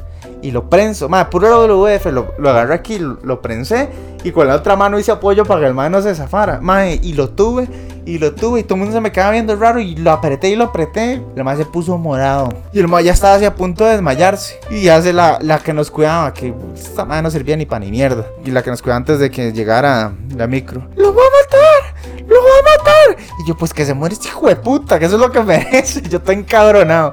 [0.47, 3.89] Y lo prenso, madre, puro WF, lo, lo agarré aquí, lo, lo prensé
[4.23, 7.01] y con la otra mano hice apoyo para que el mae no se zafara, madre,
[7.03, 7.69] y lo tuve,
[8.05, 10.51] y lo tuve, y todo el mundo se me quedaba viendo raro, y lo apreté
[10.51, 13.57] y lo apreté, el mae se puso morado, y el mae ya estaba así a
[13.57, 17.57] punto de desmayarse, y hace la, la que nos cuidaba, que esta madre no servía
[17.57, 20.87] ni para ni mierda, y la que nos cuidaba antes de que llegara la micro,
[20.97, 21.97] ¡lo va a matar!
[22.27, 23.25] ¡Lo va a matar!
[23.45, 25.41] Y yo, pues que se muere este hijo de puta, que eso es lo que
[25.45, 26.03] merece.
[26.03, 27.13] Yo estoy encabronado.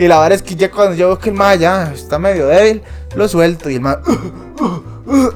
[0.00, 2.46] Y la verdad es que ya cuando yo veo que el mae ya está medio
[2.46, 2.80] débil,
[3.14, 3.96] lo suelto y el mae.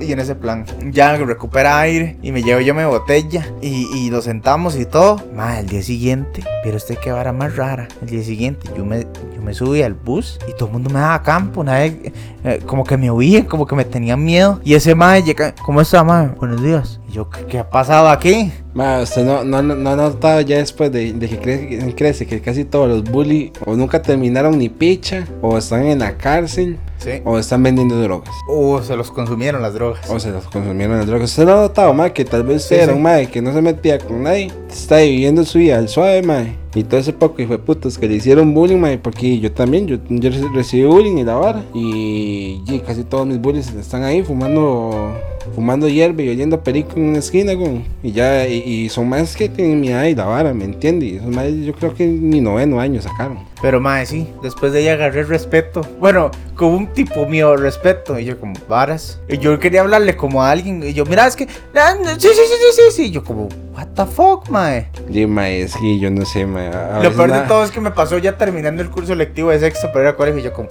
[0.01, 4.09] Y en ese plan, ya recupera aire y me llevo yo mi botella y, y
[4.09, 5.21] lo sentamos y todo.
[5.35, 7.89] Mae, el día siguiente, pero este que vara más rara.
[8.01, 11.01] El día siguiente yo me, yo me subí al bus y todo el mundo me
[11.01, 11.63] daba campo.
[11.63, 14.61] Nadie, eh, como que me oían, como que me tenían miedo.
[14.65, 16.29] Y ese mae llega, ¿cómo está, mae?
[16.29, 17.01] Buenos días.
[17.07, 18.51] Y yo, ¿qué, qué ha pasado aquí?
[18.75, 22.41] Ma, usted no, no, no ha notado ya después de, de que crece, crece que
[22.41, 27.11] casi todos los bully o nunca terminaron ni picha, o están en la cárcel, Sí.
[27.25, 28.31] o están vendiendo drogas.
[28.49, 30.09] O se los consumieron las drogas.
[30.09, 31.31] O se los consumieron las drogas.
[31.31, 32.97] ¿Usted no ha notado, ma, que tal vez usted Sí, era sí.
[32.97, 34.51] un mae que no se metía con nadie?
[34.71, 36.57] Está viviendo su vida al suave, mae.
[36.75, 38.97] Y todo ese poco hijo de putas que le hicieron bullying, mae.
[38.99, 41.63] Porque yo también, yo, yo reci- recibí bullying y la vara.
[41.75, 45.15] Y, y casi todos mis bullies están ahí fumando
[45.55, 49.37] fumando hierba y oyendo perico en una esquina, con, y ya, y, y son más
[49.37, 51.15] que tienen mi edad y la vara, ¿me entiendes?
[51.15, 53.39] Esos más yo creo que ni noveno año sacaron.
[53.65, 55.81] Pero mae, sí, después de ella agarré respeto.
[55.99, 58.19] Bueno, como un tipo mío respeto.
[58.19, 59.21] Y yo como, varas.
[59.27, 60.83] Y yo quería hablarle como a alguien.
[60.83, 61.49] Y yo, mira, es que...
[61.75, 63.03] ah, sí, sí, sí, sí, sí.
[63.07, 64.89] Y yo como, what the fuck, mae.
[65.09, 66.69] Y mae, es que yo no sé, mae.
[66.69, 69.59] a Lo peor de todo es que me pasó ya terminando el curso lectivo de
[69.59, 70.41] sexto para ir a colegio.
[70.41, 70.69] Y yo como,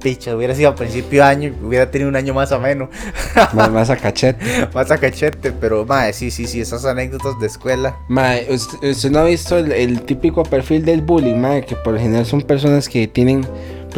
[0.00, 1.54] picha, hubiera sido a principio de año.
[1.62, 2.88] Hubiera tenido un año más ameno.
[3.52, 4.68] Más, más a cachete.
[4.74, 5.52] más a cachete.
[5.52, 7.96] Pero mae, sí, sí, sí, esas anécdotas de escuela.
[8.08, 11.94] Mae, usted, usted no ha visto el, el típico perfil del bullying, mae, que por
[11.94, 13.46] lo general son personas que tienen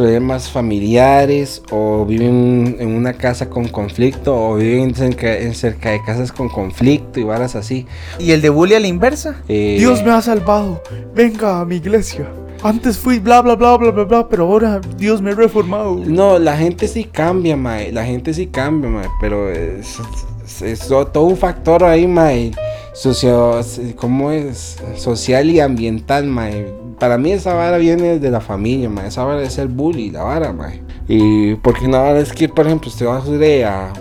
[0.03, 6.01] problemas familiares o viven en una casa con conflicto o viven cerca, en cerca de
[6.05, 7.85] casas con conflicto y varas así.
[8.21, 9.43] Y el de bully a la inversa.
[9.49, 10.81] Eh, Dios me ha salvado.
[11.17, 12.29] Venga a mi iglesia.
[12.63, 15.97] Antes fui bla bla bla bla bla bla, pero ahora Dios me ha reformado.
[16.07, 17.91] No, la gente sí cambia, mae.
[17.91, 19.09] La gente sí cambia, mae.
[19.21, 19.97] Pero es,
[20.45, 22.53] es- es todo un factor ahí, mae.
[22.95, 23.61] Socio,
[23.97, 24.77] ¿Cómo es?
[24.97, 26.67] Social y ambiental, mae.
[26.99, 29.09] Para mí esa vara viene de la familia, mae.
[29.09, 30.83] Esa vara es el bully, la vara, mae.
[31.07, 33.93] Y porque una vara es que, por ejemplo, usted va a subir a,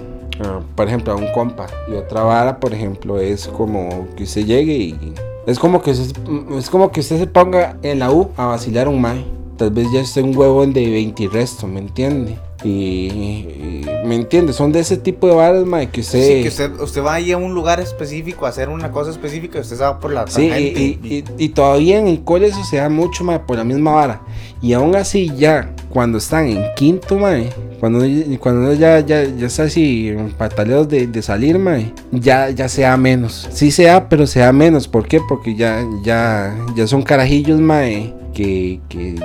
[0.43, 1.67] ah, por ejemplo, a un compa.
[1.88, 5.13] Y otra vara, por ejemplo, es como que usted llegue y.
[5.45, 6.19] Es como que usted,
[6.57, 9.25] es como que usted se ponga en la U a vacilar un mae.
[9.57, 12.38] Tal vez ya esté un huevo de 20 y resto, ¿me entiende?
[12.63, 14.51] Y, y- ¿me entiende?
[14.53, 16.21] Son de ese tipo de varas, mae, que usted...
[16.37, 19.57] Sí, que usted, usted va ahí a un lugar específico a hacer una cosa específica
[19.59, 22.63] y usted se va por la Sí, y, y- y- todavía en el cole eso
[22.63, 24.21] se da mucho más por la misma vara.
[24.61, 28.03] Y aún así, ya cuando están en quinto, mae, cuando,
[28.39, 32.81] cuando ya, ya, ya está así en pataleos de, de salir, mae, ya, ya se
[32.81, 33.47] da menos.
[33.51, 34.87] Sí se da, pero se da menos.
[34.87, 35.19] ¿Por qué?
[35.29, 38.13] Porque ya, ya, ya son carajillos, mae.
[38.38, 39.15] Que, que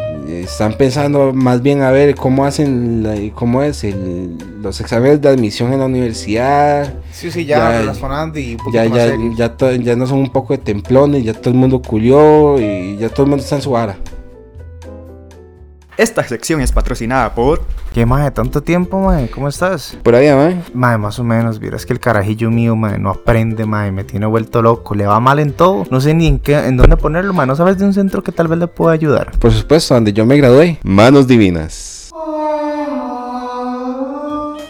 [0.42, 5.28] están pensando más bien a ver cómo hacen la- cómo es el, los exámenes de
[5.28, 7.92] admisión en la universidad Sí, sí, ya, Ya-
[8.40, 9.32] y un ya, más ya, serio.
[9.36, 12.96] ya, to- ya no son un poco de templones, ya todo el mundo culió y
[12.96, 13.96] ya todo el mundo está en su vara.
[15.98, 18.30] Esta sección es patrocinada por ¿Qué, mae?
[18.30, 19.28] ¿Tanto tiempo, mae?
[19.28, 19.98] ¿Cómo estás?
[20.02, 20.64] Por ahí, man.
[20.72, 24.24] Mae, más o menos, vieras que el carajillo mío, mae, no aprende, mae, me tiene
[24.24, 27.34] vuelto loco, le va mal en todo, no sé ni en qué, en dónde ponerlo,
[27.34, 29.32] mae, no sabes de un centro que tal vez le pueda ayudar.
[29.38, 30.78] Por supuesto, donde yo me gradué.
[30.82, 32.01] Manos divinas.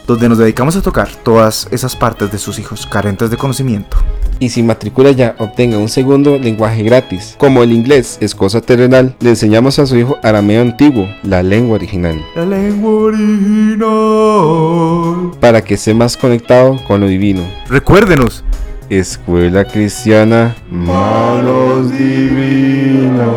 [0.06, 3.96] Donde nos dedicamos a tocar todas esas partes de sus hijos carentes de conocimiento.
[4.38, 7.36] Y si matricula ya, obtenga un segundo lenguaje gratis.
[7.38, 11.76] Como el inglés es cosa terrenal, le enseñamos a su hijo arameo antiguo, la lengua
[11.76, 12.20] original.
[12.34, 13.82] La lengua original.
[15.38, 17.42] Para que esté más conectado con lo divino.
[17.68, 18.42] Recuérdenos,
[18.90, 23.28] Escuela Cristiana Manos Divinas.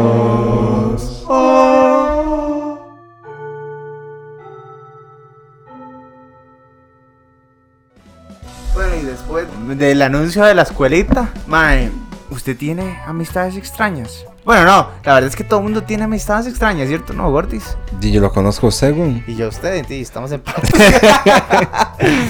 [9.68, 11.90] Del anuncio de la escuelita, mae,
[12.30, 14.26] ¿usted tiene amistades extrañas?
[14.46, 17.14] Bueno, no, la verdad es que todo el mundo tiene amistades extrañas, ¿cierto?
[17.14, 17.76] No, Gordis.
[18.00, 19.24] Y yo lo conozco según.
[19.26, 20.56] Y yo a usted, y estamos en paz.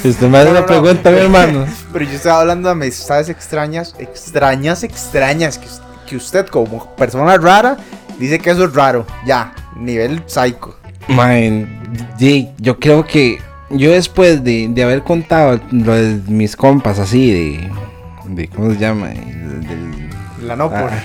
[0.03, 0.65] Usted me hace No, una no, no.
[0.65, 1.65] pregunta, mi hermano.
[1.93, 5.67] Pero yo estaba hablando de amistades extrañas, extrañas, extrañas, que,
[6.07, 7.75] que usted como persona rara
[8.17, 9.05] dice que eso es raro.
[9.25, 10.77] Ya, nivel psycho.
[11.09, 11.67] Man,
[12.59, 17.69] yo creo que yo después de, de haber contado lo de mis compas así de,
[18.29, 19.07] de ¿cómo se llama?
[19.09, 20.09] Del-
[20.43, 20.77] La no por...
[20.91, 21.03] ah,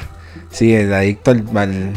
[0.50, 1.92] sí, el adicto al, al,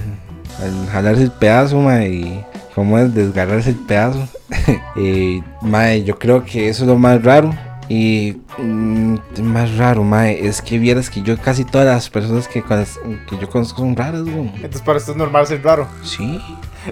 [0.62, 2.44] al jalarse el pedazo, ma, y
[2.76, 4.28] cómo es desgarrarse el pedazo.
[4.96, 7.54] eh, ma, yo creo que eso es lo más raro.
[7.90, 12.62] Y mm, más raro, ma, es que vieras que yo casi todas las personas que,
[12.62, 12.98] con las-
[13.30, 14.50] que yo conozco son raras, güey.
[14.56, 15.88] Entonces para esto es normal ser raro.
[16.02, 16.40] Sí.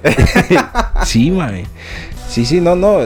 [1.05, 1.65] sí, mae.
[2.27, 2.99] Sí, sí, no, no.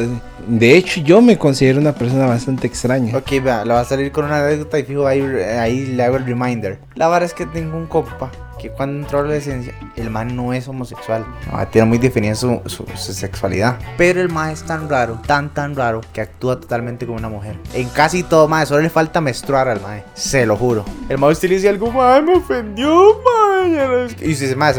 [0.47, 3.17] De hecho, yo me considero una persona bastante extraña.
[3.17, 6.17] Ok, vea, le va a salir con una anécdota y fijo ahí, ahí le hago
[6.17, 6.79] el reminder.
[6.95, 8.31] La verdad es que tengo un compa
[8.65, 11.25] que cuando entró a la adolescencia, el man no es homosexual.
[11.51, 13.77] No, tiene muy definida su, su- su sexualidad.
[13.97, 17.57] Pero el man es tan raro, tan tan raro, que actúa totalmente como una mujer.
[17.73, 20.03] En casi todo, mae, solo le falta menstruar al mae.
[20.15, 20.83] Se lo juro.
[21.09, 22.89] El mae usted le dice algo, mae, me ofendió,
[23.23, 23.69] mae.
[23.69, 24.25] no es que-".
[24.25, 24.73] Y dice, ese mae,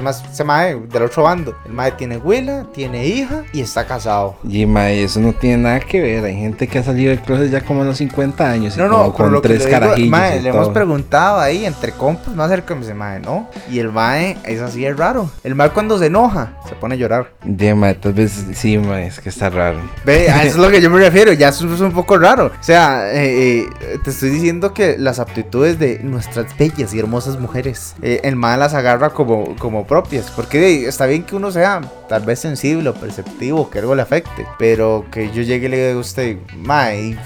[0.44, 1.54] mae del otro bando.
[1.64, 4.36] El mae tiene huela, tiene hija y está casado.
[4.48, 6.24] Y, mae, eso no tiene nada que ver.
[6.24, 8.76] Hay gente que ha salido del closet ya como a los 50 años.
[8.76, 10.10] y No, como no, con que tres carajillos.
[10.10, 13.48] mae, y le hemos preguntado ahí entre compas, más cerca me dice, mae, no.
[13.70, 15.30] Y el mae es así, es raro.
[15.44, 17.32] El mae cuando se enoja, se pone a llorar.
[17.44, 19.78] De, mae, tal vez sí, mae, es que está raro.
[20.04, 22.46] Ve, a eso es lo que yo me refiero, ya es un poco raro.
[22.46, 27.38] O sea, eh, eh, te estoy diciendo que las aptitudes de nuestras bellas y hermosas
[27.38, 30.30] mujeres, eh, el mae las agarra como, como propias.
[30.30, 34.46] Porque está bien que uno sea tal vez sensible o perceptivo, que algo le afecte.
[34.58, 37.16] Pero que yo llegue y le diga a usted, mae,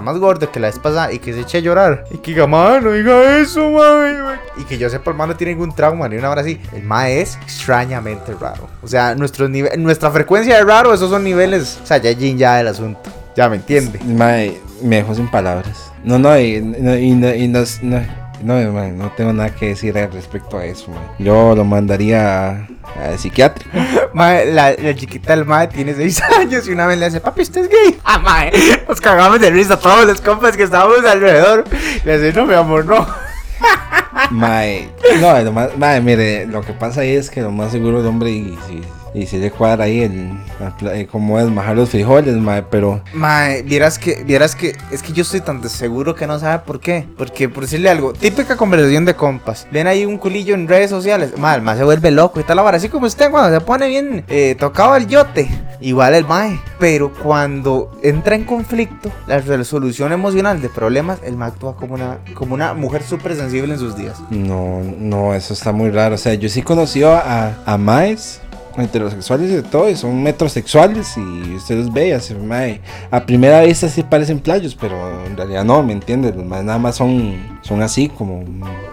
[0.00, 2.04] más gordo que la vez pasada y que se eche a llorar.
[2.10, 4.14] Y que diga, mae, no diga eso, mae.
[4.56, 6.60] Y que yo sepa, el no tiene ningún trauma ni una hora así.
[6.72, 8.68] El mae es extrañamente raro.
[8.82, 12.38] O sea, nuestros nive- nuestra frecuencia de raro, esos son niveles, o sea, ya yin
[12.38, 13.00] ya del asunto.
[13.36, 14.00] Ya me entiende.
[14.04, 15.92] Mae, me dejó sin palabras.
[16.04, 18.00] No, no, y, no, y no, y no, no,
[18.42, 20.92] no, mae, no tengo nada que decir al respecto a eso.
[21.18, 22.68] Yo lo mandaría a,
[23.12, 23.70] a psiquiátrico.
[24.14, 27.42] Mae, la, la chiquita del mae tiene 6 años y una vez le dice, papi,
[27.42, 28.00] ¿usted es gay?
[28.04, 28.50] Ah, mae,
[28.88, 31.64] nos cagamos de risa todos los compas que estábamos alrededor.
[32.04, 33.06] Le dice, no, mi amor, no.
[34.30, 34.88] Mae,
[35.20, 38.06] no, lo más, mae, mire, lo que pasa ahí es que lo más seguro el
[38.06, 38.82] hombre y, si
[39.18, 40.30] y si le cuadra ahí el,
[40.78, 45.02] pla- eh, cómo es majar los frijoles, mae, pero Mae, vieras que, vieras que, es
[45.02, 47.06] que yo estoy tan seguro que no sabe por qué.
[47.16, 49.66] Porque, por decirle algo, típica conversación de compas.
[49.72, 51.32] Ven ahí un culillo en redes sociales.
[51.38, 52.76] Mae, el mae se vuelve loco y tal la vara.
[52.76, 55.48] Así como usted cuando se pone bien eh, tocado el yote.
[55.80, 56.58] Igual el mae.
[56.78, 62.18] Pero cuando entra en conflicto, la resolución emocional de problemas, el mae actúa como una,
[62.34, 64.16] como una mujer súper sensible en sus días.
[64.30, 66.14] no, no, eso está muy raro.
[66.14, 68.40] O sea, yo sí conocí a, a Maes
[68.84, 73.24] heterosexuales y de todo, y son metrosexuales y usted los ve y así, mae, a
[73.24, 76.34] primera vista sí parecen playos, pero en realidad no, ¿me entiendes?
[76.36, 78.44] Nada más son, son así como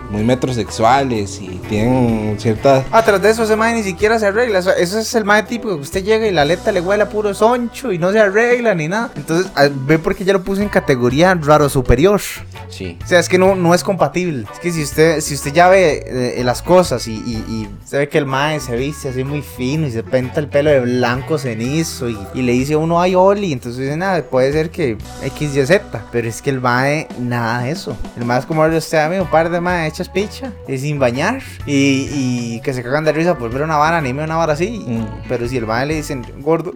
[0.09, 2.85] muy metrosexuales y tienen ciertas...
[3.05, 4.59] Tras de eso ese mae ni siquiera se arregla.
[4.59, 7.33] Eso, es el mae típico que usted llega y la aleta le huele a puro
[7.33, 9.11] soncho y no se arregla ni nada.
[9.15, 12.21] Entonces, ah, ve porque ya lo puse en categoría raro superior.
[12.69, 12.97] Sí.
[13.03, 14.45] O sea, es que no, no es compatible.
[14.51, 16.03] Es que si usted, si usted ya ve
[16.37, 19.41] eh, las cosas y, y, y usted ve que el mae se viste así muy
[19.41, 22.99] fino y se pinta el pelo de blanco cenizo y, y le dice a uno,
[22.99, 26.05] ay, Oli, entonces dice, nada, puede ser que X, Y, Z.
[26.11, 27.95] Pero es que el mae, nada de eso.
[28.17, 31.41] El mae es como usted, amigo, un par de mae hechas picha y sin bañar
[31.65, 34.83] y, y que se cagan de risa por ver una vara, anime una vara así.
[34.85, 35.27] Mm.
[35.27, 36.73] Pero si el mae le dicen gordo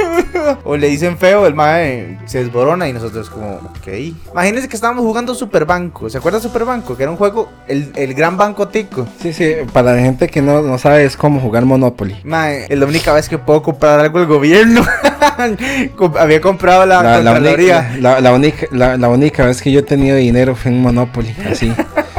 [0.64, 3.88] o le dicen feo, el mae se desborona y nosotros como, ok.
[4.32, 6.08] Imagínense que estábamos jugando Super Banco.
[6.10, 6.96] ¿Se acuerda Super Banco?
[6.96, 9.06] Que era un juego, el, el gran banco tico.
[9.20, 12.16] Sí, sí, para la gente que no, no sabe es como jugar Monopoly.
[12.24, 14.82] Mae, es la única vez que puedo comprar algo el gobierno.
[16.18, 19.82] Había comprado la, La, la única, la, única, la, la única vez que yo he
[19.82, 21.74] tenido dinero fue en Monopoly, Monopoly, así.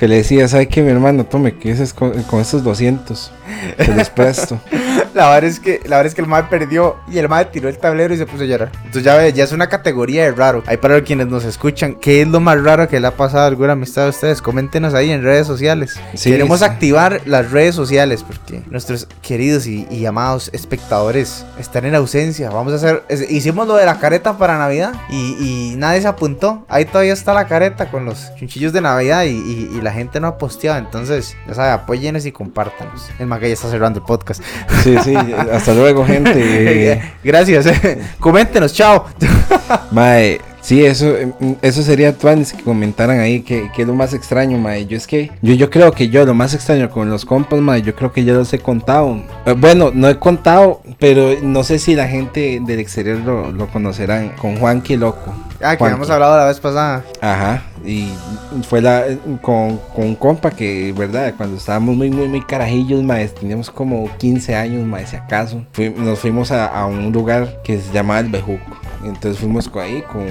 [0.00, 1.24] que le decía, ¿sabe qué, mi hermano?
[1.26, 3.30] Tome, que es con, con estos 200.
[3.78, 4.58] Se los presto.
[5.12, 7.68] La verdad es que la verdad es que el mae perdió y el mae tiró
[7.68, 8.70] el tablero y se puso a llorar.
[8.76, 10.62] Entonces ya ve, ya es una categoría de raro.
[10.66, 13.46] Ahí para quienes nos escuchan, ¿qué es lo más raro que le ha pasado a
[13.48, 14.40] alguna amistad a ustedes?
[14.40, 15.98] Coméntenos ahí en redes sociales.
[16.14, 16.64] Sí, Queremos sí.
[16.64, 22.48] activar las redes sociales porque nuestros queridos y, y amados espectadores están en ausencia.
[22.50, 26.08] Vamos a hacer, es- hicimos lo de la careta para Navidad y, y nadie se
[26.08, 26.64] apuntó.
[26.68, 30.20] Ahí todavía está la careta con los chunchillos de Navidad y, y- y la gente
[30.20, 30.78] no ha posteado.
[30.78, 33.10] Entonces, ya sabe, apóyenos y compártanos.
[33.18, 34.40] El mae que ya está cerrando el podcast.
[34.84, 35.14] Sí, sí,
[35.52, 37.02] hasta luego, gente.
[37.24, 37.66] Gracias.
[38.20, 39.06] Coméntenos, chao.
[39.90, 44.14] Mae, sí, eso, eh, eso sería Twanis que comentaran ahí que, que es lo más
[44.14, 44.86] extraño, mae.
[44.86, 47.82] Yo es que, yo, yo creo que yo lo más extraño con los compas, mae,
[47.82, 49.20] yo creo que ya los he contado.
[49.44, 53.66] Eh, bueno, no he contado, pero no sé si la gente del exterior lo, lo
[53.66, 54.36] conocerán.
[54.40, 55.34] Con Juanqui Loco.
[55.60, 55.84] Ah, que Juanqui.
[55.84, 57.04] habíamos hablado la vez pasada.
[57.20, 58.08] Ajá, y
[58.68, 59.04] fue la
[59.40, 64.08] con, con un compa que, verdad, cuando estábamos muy, muy, muy carajillos, maes, teníamos como
[64.18, 65.64] 15 años, maes, si acaso,
[65.96, 68.76] nos fuimos a, a un lugar que se llamaba El Bejuco.
[69.02, 70.26] Entonces fuimos ahí, con,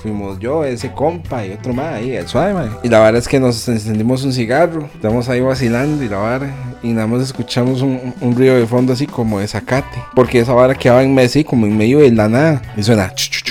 [0.00, 2.68] fuimos yo, ese compa y otro más ahí, el suave, mae.
[2.84, 6.54] Y la verdad es que nos encendimos un cigarro, estamos ahí vacilando y la vara,
[6.82, 10.52] y nada más escuchamos un, un río de fondo así como de zacate, porque esa
[10.54, 13.12] vara quedaba en medio, así como en medio de la nada, y suena...
[13.14, 13.42] chu, chu,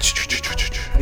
[0.00, 0.23] chu,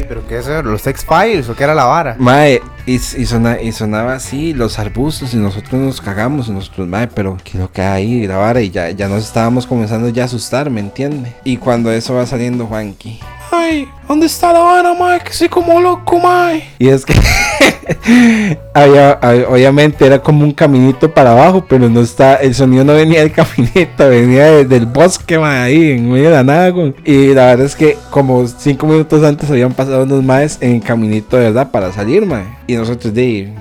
[0.09, 0.62] pero ¿qué es eso?
[0.62, 2.17] ¿Los X-Files o qué era la vara?
[2.19, 6.87] Mae, y, y, sona- y sonaba así los arbustos y nosotros nos cagamos y nosotros,
[6.88, 8.27] mae, pero ¿qué es lo que hay ahí?
[8.27, 11.33] La vara y ya, ya nos estábamos comenzando ya a asustar, ¿me entiende?
[11.45, 13.21] Y cuando eso va saliendo Juanqui.
[13.51, 15.21] Ay, ¿dónde está la vara, mae?
[15.21, 16.65] Que soy como loco, mae.
[16.79, 17.15] Y es que
[18.75, 23.20] había, obviamente era como un caminito para abajo, pero no está, el sonido no venía
[23.20, 26.94] del caminito, venía de- del bosque, mae, ahí en medio de la nada, güey.
[27.05, 30.83] Y la verdad es que como cinco minutos antes habían pasado unos maes en el
[30.83, 32.44] caminito, de verdad, para salir, mae.
[32.66, 33.53] Y nosotros, de,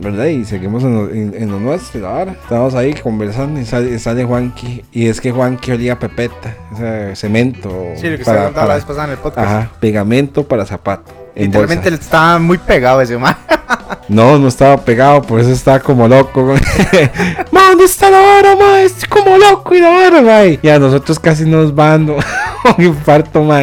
[0.00, 0.26] ¿verdad?
[0.26, 2.32] Y seguimos en lo, en- en lo nuestro, la vara.
[2.32, 4.84] Estábamos ahí conversando y sale, sale Juanqui.
[4.92, 7.70] Y es que Juanqui olía a pepeta, o sea, cemento.
[7.96, 9.46] Sí, lo que para- usted contaba la para- vez pasada en el podcast.
[9.48, 11.23] Ajá, pegamento para zapato.
[11.34, 13.36] En Literalmente estaba muy pegado ese man.
[14.06, 16.44] No, no estaba pegado, por eso estaba como loco.
[16.44, 16.60] güey.
[17.50, 18.82] ma, ¿dónde está la vara, ma?
[18.82, 20.44] Estoy como loco y la vara, ma.
[20.44, 22.10] Y a nosotros casi nos van
[22.78, 23.62] un infarto, ma.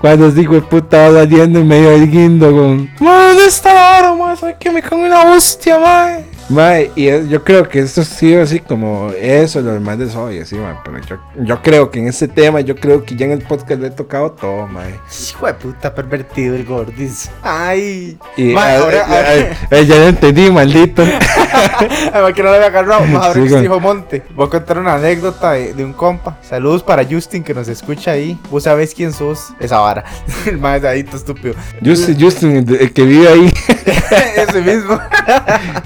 [0.00, 2.90] Cuando os digo, puta, va saliendo en medio del guindo, con.
[3.00, 4.34] Ma, ¿dónde está la vara, ma?
[4.34, 6.15] Soy que me cago en una hostia, ma.
[6.48, 10.08] Ma, y es- yo creo que esto ha sido así como eso, lo demás de
[10.08, 10.80] soy, así, ma.
[10.84, 13.80] Pero yo, yo creo que en este tema, yo creo que ya en el podcast
[13.80, 14.82] le he tocado todo, ma.
[15.28, 17.30] Hijo de puta pervertido el gordis.
[17.42, 18.16] Ay.
[18.36, 21.02] Y Ma, ahora- ah, ya lo entendí, maldito.
[22.12, 23.04] Además que no lo había agarrado.
[23.06, 23.62] Ma, ahora Sí, que güey.
[23.62, 24.22] dijo Monte.
[24.34, 26.38] Voy a contar una anécdota de, de un compa.
[26.42, 28.38] Saludos para Justin que nos escucha ahí.
[28.52, 29.48] Vos sabés quién sos.
[29.58, 30.04] Esa vara.
[30.46, 31.54] El más adicto estúpido.
[31.84, 33.52] Justin, Justin, el, que vive ahí.
[34.36, 34.98] ese mismo.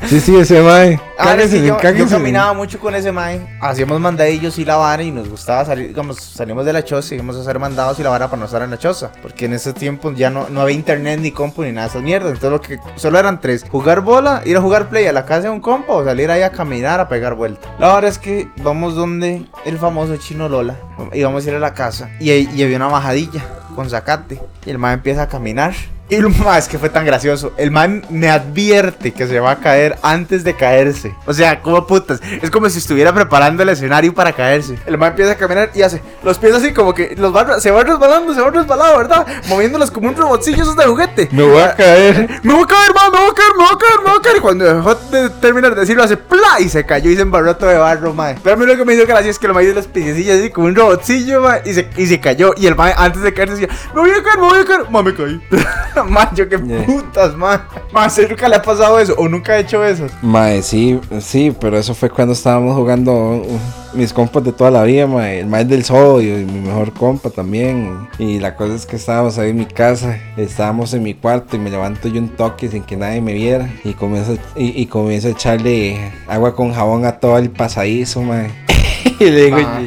[0.07, 0.97] Sí, sí, ese mae.
[0.97, 3.41] Sí, Cáguese, yo, yo caminaba mucho con ese mae.
[3.61, 7.19] Hacíamos mandadillos y la vara y nos gustaba salir, digamos, salimos de la choza y
[7.19, 9.13] íbamos a hacer mandados y la vara para no estar en la choza.
[9.23, 12.03] Porque en ese tiempo ya no, no había internet ni compu ni nada de esas
[12.03, 12.33] mierdas.
[12.33, 13.65] Entonces lo que solo eran tres.
[13.71, 16.43] Jugar bola, ir a jugar play a la casa de un compa o salir ahí
[16.43, 17.69] a caminar a pegar vuelta.
[17.79, 20.77] La verdad es que vamos donde el famoso chino Lola.
[21.13, 24.39] Íbamos a ir a la casa y, y había una bajadilla con zacate.
[24.67, 25.73] Y el mae empieza a caminar
[26.11, 27.53] Y lo más que fue tan gracioso.
[27.57, 31.15] El man me advierte que se va a caer antes de caerse.
[31.25, 32.21] O sea, como putas.
[32.43, 34.77] Es como si estuviera preparando el escenario para caerse.
[34.87, 37.71] El man empieza a caminar y hace los pies así como que los va, se
[37.71, 39.27] va resbalando, se va resbalando, ¿verdad?
[39.49, 41.29] Moviéndolos como un robotcillo esos de juguete.
[41.33, 42.29] Me voy a caer.
[42.43, 44.19] Me voy a caer, man, me voy a caer, me voy a caer, me voy
[44.19, 44.37] a caer.
[44.37, 46.61] Y cuando dejó de terminar de decirlo, hace ¡pla!
[46.61, 48.37] Y se cayó y se embarró todo de barro, mae.
[48.43, 50.41] Pero a mí lo que me dio gracia es que lo mae de las piececillas
[50.41, 51.63] así como un robotcillo, mae.
[51.65, 52.53] Y se, y se cayó.
[52.57, 54.91] Y el mae antes de caerse decía, me voy a caer, me voy a caer.
[54.91, 55.41] Mae, me caí.
[56.09, 56.85] mae, yo qué Yeah.
[56.87, 57.59] putas, mae.
[57.93, 59.15] Mae, ¿a usted nunca le ha pasado eso?
[59.19, 60.07] ¿O nunca ha hecho eso?
[60.23, 63.59] Mae, sí, sí, pero eso fue cuando estábamos jugando uh,
[63.95, 65.41] mis compas de toda la vida, mae.
[65.41, 68.09] El mae del sodio y mi mejor compa también.
[68.19, 71.59] Y la cosa es que estábamos ahí en mi casa, estábamos en mi cuarto y
[71.59, 73.69] me levanto yo un toque sin que nadie me viera.
[73.85, 78.51] Y comienzo, y, y comienzo a echarle agua con jabón a todo el pasadizo, mae.
[79.19, 79.81] y le digo, Ma.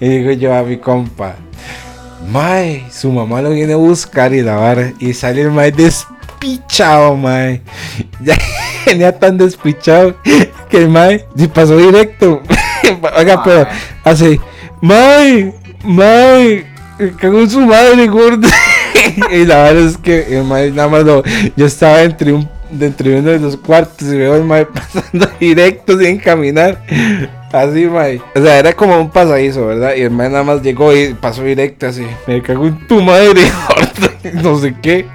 [0.00, 1.36] y digo yo a mi compa.
[2.28, 4.92] Mae, su mamá lo viene a buscar y la vara.
[4.98, 7.62] Y sale el mae despichado, mae.
[8.22, 8.36] Ya
[8.86, 10.16] venía tan despichado
[10.68, 12.42] que el mae se pasó directo.
[13.16, 13.66] Oiga, pero
[14.04, 14.40] hace,
[14.80, 15.54] mae,
[15.84, 16.66] mae,
[16.98, 18.48] en su madre, gordo.
[19.30, 21.22] y la verdad es que el mae nada más lo.
[21.56, 22.48] Yo estaba entre un.
[22.70, 26.80] Dentro de uno de los cuartos y veo el mae pasando directo sin caminar.
[27.52, 28.20] Así, mae.
[28.34, 29.94] O sea, era como un pasadizo, ¿verdad?
[29.96, 32.06] Y el mae nada más llegó y pasó directo así.
[32.26, 33.42] Me cago en tu madre,
[34.42, 35.06] no sé qué.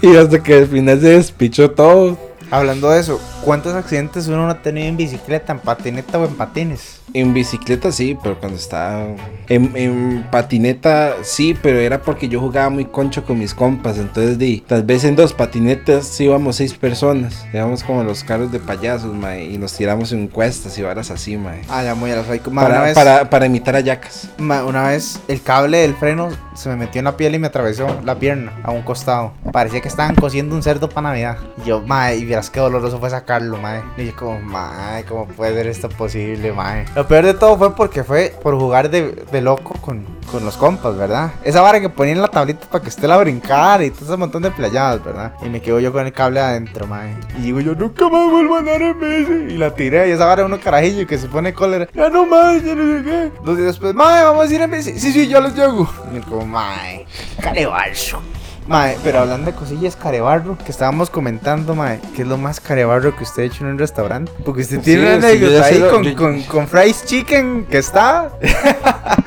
[0.00, 2.16] Y hasta que al final se despichó todo.
[2.50, 6.34] Hablando de eso, ¿cuántos accidentes uno no ha tenido en bicicleta, en patineta o en
[6.34, 7.01] patines?
[7.14, 9.04] En bicicleta sí, pero cuando estaba
[9.48, 13.98] en, en patineta sí, pero era porque yo jugaba muy concho con mis compas.
[13.98, 17.46] Entonces, di, tal vez en dos patinetas sí íbamos seis personas.
[17.52, 21.36] Íbamos como los carros de payasos, mae, y nos tiramos en cuestas y varas así,
[21.36, 21.62] mae.
[21.68, 24.28] Ah, ya muy a una Para, vez, para, para imitar a yacas.
[24.38, 27.46] ma, una vez el cable del freno se me metió en la piel y me
[27.48, 29.32] atravesó la pierna a un costado.
[29.52, 31.36] Parecía que estaban cociendo un cerdo para Navidad.
[31.62, 33.82] Y yo, mae, y verás qué doloroso fue sacarlo, mae.
[33.96, 36.84] Y yo como, mae, ¿cómo puede ser esto posible, mae?
[37.02, 40.96] Lo peor de todo fue porque fue por jugar de, loco con, con los compas,
[40.96, 41.32] ¿verdad?
[41.42, 44.16] Esa vara que ponían en la tablita para que usted la brincara y todo ese
[44.16, 45.32] montón de playadas, ¿verdad?
[45.44, 47.16] Y me quedo yo con el cable adentro, mae.
[47.40, 49.52] Y digo yo, nunca más vuelvo a andar en bici.
[49.52, 51.88] Y la tiré y esa vara uno carajillo que se pone cólera.
[51.92, 53.32] Ya no más, ya no sé qué.
[53.44, 54.96] Dos días después, mae, vamos a ir en bici.
[55.00, 55.90] Sí, sí, yo les llego.
[56.12, 57.04] Y yo como, mae,
[57.40, 58.22] carebarro.
[58.68, 63.14] Mae, pero hablando de cosillas carebarro, que estábamos comentando, mae, ¿qué es lo más carebarro
[63.16, 64.30] que usted ha hecho en un restaurante?
[64.44, 67.04] Porque usted tiene Sí, una sí, anécdota sé ahí lo- con, yo- con, con Fries
[67.04, 68.30] Chicken que está.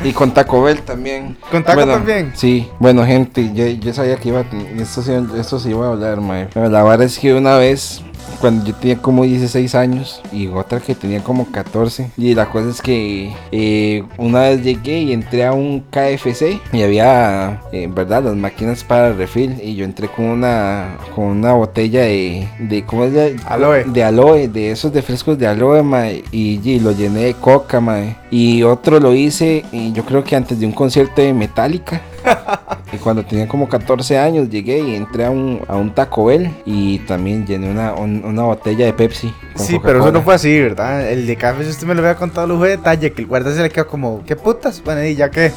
[0.03, 1.37] Y con Taco Bell también.
[1.51, 2.31] Con Taco Bueno, también.
[2.35, 4.45] Sí, bueno, gente, yo, yo sabía que iba a.
[4.81, 6.47] Esto, sí- esto se iba a hablar, mae.
[6.53, 8.01] Pero la verdad es que una vez.
[8.39, 12.11] Cuando yo tenía como 16 años y otra que tenía como 14.
[12.17, 16.81] Y la cosa es que eh, una vez llegué y entré a un KFC y
[16.81, 18.23] había, eh, ¿verdad?
[18.23, 19.55] Las máquinas para refil.
[19.61, 23.13] Y yo entré con una, con una botella de, de ¿cómo es?
[23.13, 23.83] De, Aloe.
[23.85, 26.23] De aloe, de esos de frescos de aloe, mae.
[26.31, 28.15] Y, y lo llené de coca, mae.
[28.31, 32.01] Y otro lo hice, y yo creo que antes de un concierto de Metallica.
[32.93, 36.49] y cuando tenía como 14 años llegué y entré a un, a un Taco Bell
[36.65, 39.33] y también llené una, un- una botella de Pepsi.
[39.55, 41.09] Sí, pero eso no fue así, ¿verdad?
[41.09, 43.53] El de café, si usted me lo hubiera contado lujo de detalle, que el guarda
[43.53, 44.81] se le quedó como, ¿qué putas?
[44.83, 45.51] Bueno, y ya que.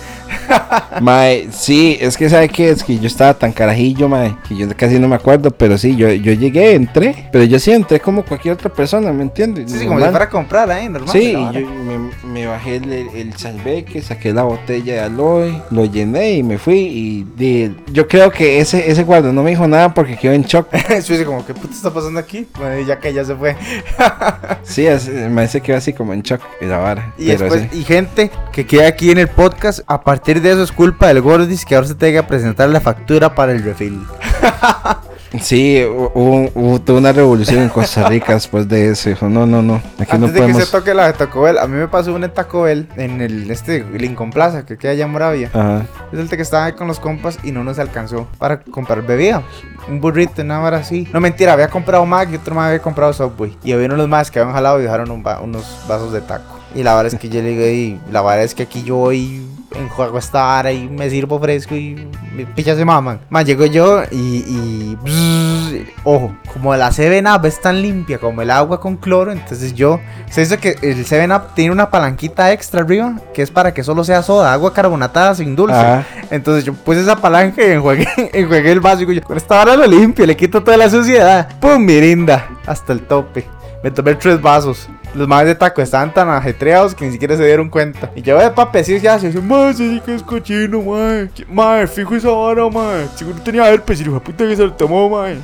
[1.01, 4.67] Mae, sí, es que sabe que es que yo estaba tan carajillo, mae, que yo
[4.77, 8.25] casi no me acuerdo, pero sí, yo, yo llegué, entré, pero yo sí entré como
[8.25, 9.71] cualquier otra persona, ¿me entiendes?
[9.71, 10.89] Sí, sí, como si fuera a comprar, ¿eh?
[10.89, 11.11] Normal.
[11.11, 16.33] Sí, yo me, me bajé el, el salveque, saqué la botella de aloe, lo llené
[16.33, 16.79] y me fui.
[16.79, 20.43] Y di- yo creo que ese, ese guarda no me dijo nada porque quedó en
[20.43, 20.69] shock.
[20.89, 22.47] Dice como, ¿qué puta está pasando aquí?
[22.59, 23.57] Bueno, ya que ya se fue.
[24.63, 27.15] Sí, es- me parece que quedó así como en shock y la vara.
[27.19, 27.79] Y después, sí.
[27.81, 31.21] y gente que queda aquí en el podcast, a partir de eso es culpa del
[31.23, 34.01] Gordis que ahora se tenga que presentar la factura para el refill.
[35.41, 39.11] Sí, hu- hubo, una revolución en Costa Rica después de eso.
[39.11, 40.65] Dijo, no, no, no, aquí Antes no de que podemos.
[40.65, 43.21] se toque la de Taco Bell, a mí me pasó una en Taco Bell en
[43.21, 45.51] el este Lincoln Plaza, que queda allá en Moravia.
[45.53, 45.83] Ajá.
[46.13, 49.43] Resulta que estaba ahí con los compas y no nos alcanzó para comprar bebida.
[49.89, 51.07] Un burrito, una vara así.
[51.13, 53.57] No mentira, había comprado Mac y otro más había comprado Subway.
[53.63, 56.58] Y había unos más que habían jalado y dejaron un va- unos vasos de taco.
[56.75, 58.97] Y la vara es que yo le digo, "Ey, la vara es que aquí yo
[58.97, 59.43] voy
[59.75, 63.21] en juego esta vara y me sirvo fresco y me pichas se maman.
[63.29, 68.51] Más llego yo y, y bzz, ojo, como la 7-Up es tan limpia como el
[68.51, 70.01] agua con cloro, entonces yo,
[70.31, 74.05] se dice que el 7-Up tiene una palanquita extra arriba que es para que solo
[74.05, 75.77] sea soda, agua carbonatada sin dulce.
[75.77, 76.07] Ajá.
[76.31, 79.77] Entonces yo puse esa palanca y enjuagué, enjuagué el vaso y yo, con esta vara
[79.77, 81.49] lo limpio, le quito toda la suciedad.
[81.61, 81.85] ¡Pum!
[81.85, 83.47] Mirinda, hasta el tope.
[83.83, 84.89] Me tomé tres vasos.
[85.15, 88.11] Los madres de taco estaban tan ajetreados que ni siquiera se dieron cuenta.
[88.15, 91.31] Y yo de papi así se dice, mae, sí, sí que es cochino, mae.
[91.49, 93.07] Mae, fijo esa vara, mae.
[93.17, 95.39] Seguro tenía herpes y dijo, puta que se lo tomó, mae.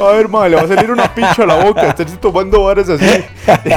[0.00, 2.88] A ver, mae, le va a salir una pincha a la boca, estarse tomando varas
[2.88, 3.22] así.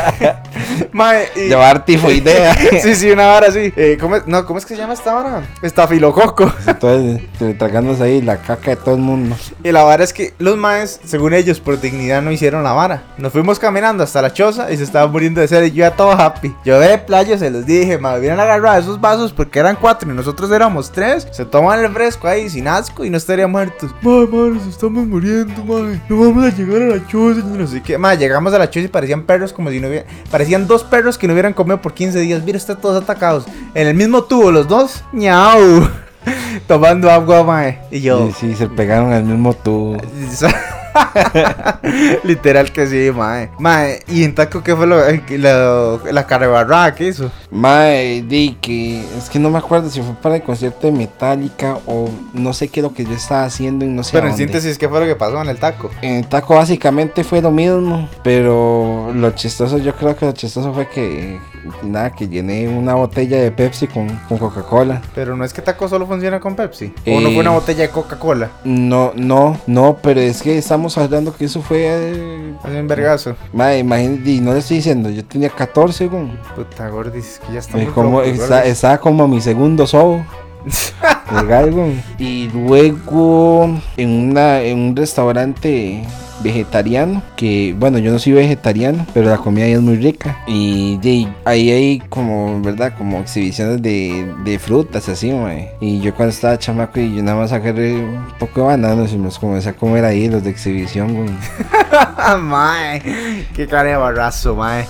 [0.93, 1.49] mae, y...
[1.49, 2.55] Llevar tifoidea.
[2.81, 3.73] sí, sí, una vara así.
[3.75, 4.25] Eh, ¿cómo es?
[4.25, 5.43] No, ¿cómo es que se llama esta vara?
[5.61, 6.51] Estafilococo.
[6.65, 9.35] Entonces, eh, tragándose ahí la caca de todo el mundo.
[9.63, 13.03] Y la vara es que los maes, según ellos, por dignidad no hicieron la vara.
[13.17, 15.91] Nos fuimos caminando hasta la choza y se estaban muriendo de sed y yo ya
[15.91, 16.55] todo happy.
[16.63, 20.15] Yo de playa se los dije, mae, hubieran agarrado esos vasos porque eran cuatro y
[20.15, 21.27] nosotros éramos tres.
[21.31, 23.91] Se toman el fresco ahí sin asco y no estarían muertos.
[24.01, 26.01] Mae, mae, nos estamos muriendo, mae.
[26.13, 27.97] No vamos a llegar a la choza, no sé qué.
[27.97, 30.05] Mae, llegamos a la choza y parecían perros como si no hubieran...
[30.29, 32.43] Parecían dos perros que no hubieran comido por 15 días.
[32.43, 33.45] Mira, están todos atacados.
[33.73, 35.03] En el mismo tubo, los dos.
[35.11, 35.89] ñau.
[36.67, 37.79] Tomando agua, mae.
[37.89, 38.27] Y yo...
[38.27, 39.97] Sí, sí, se pegaron al mismo tubo.
[42.23, 43.49] Literal que sí, mae.
[43.59, 47.31] Mae, ¿y en taco qué fue lo, eh, lo- la carrebarrada que hizo?
[47.51, 51.77] Mae, di que es que no me acuerdo si fue para el concierto de Metallica
[51.85, 54.29] o no sé qué es lo que yo estaba haciendo y no sé Pero a
[54.29, 54.45] en dónde.
[54.45, 55.89] síntesis, ¿qué fue lo que pasó en el taco?
[56.01, 60.73] En el taco básicamente fue lo mismo, pero lo chistoso, yo creo que lo chistoso
[60.73, 61.39] fue que
[61.81, 65.01] nada, que llené una botella de Pepsi con, con Coca-Cola.
[65.15, 66.93] Pero no es que taco solo funciona con Pepsi.
[67.07, 67.33] O no Eh.
[67.33, 68.49] fue una botella de Coca-Cola.
[68.65, 71.79] No, no, no, pero es que estamos hablando que eso fue...
[71.87, 73.35] eh, Hace un vergazo.
[73.53, 76.27] Mae, imagínate, y no le estoy diciendo, yo tenía 14, güey.
[76.55, 80.25] Puta gordis, que ya está muy como, flojo, está- estaba como mi segundo sobo.
[81.35, 82.01] Legal, güey.
[82.19, 86.03] Y luego en, una, en un restaurante
[86.41, 90.37] vegetariano, que bueno, yo no soy vegetariano, pero la comida ahí es muy rica.
[90.47, 92.93] Y de, ahí hay como, ¿verdad?
[92.97, 95.71] Como exhibiciones de, de frutas, así, mae.
[95.79, 99.17] Y yo cuando estaba chamaco y yo nada más agarré un poco de bananos y
[99.17, 101.29] me los comencé a comer ahí, los de exhibición, güey.
[102.41, 103.45] Mae.
[103.55, 104.85] Qué cara de barrazo, mae.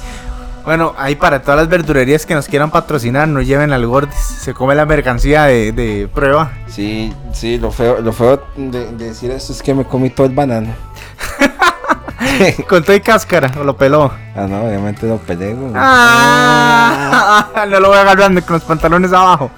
[0.66, 4.16] Bueno, ahí para todas las verdurerías que nos quieran patrocinar, no lleven al gordis.
[4.16, 6.54] Se come la mercancía de, de prueba.
[6.68, 10.26] Sí, sí, lo feo, lo feo de, de decir esto es que me comí todo
[10.26, 10.74] el banano.
[12.68, 14.12] Con todo y cáscara, o lo peló.
[14.36, 15.74] Ah, no, obviamente lo güey.
[15.76, 19.52] Ah, no lo voy agarrando con los pantalones abajo.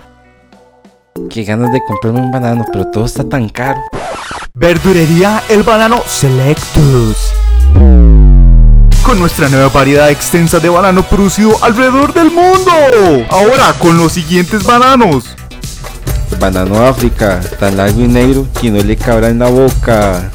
[1.29, 3.81] Qué ganas de comprarme un banano, pero todo está tan caro.
[4.53, 7.33] Verdurería El Banano Selectus.
[9.03, 12.71] Con nuestra nueva variedad extensa de banano producido alrededor del mundo.
[13.29, 15.35] Ahora con los siguientes bananos.
[16.39, 20.31] Banano África, tan largo y negro que no le cabrá en la boca.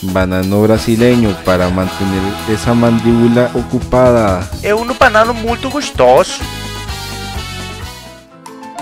[0.00, 4.48] Banano brasileño para mantener esa mandíbula ocupada.
[4.62, 6.40] É um banano muito gostoso.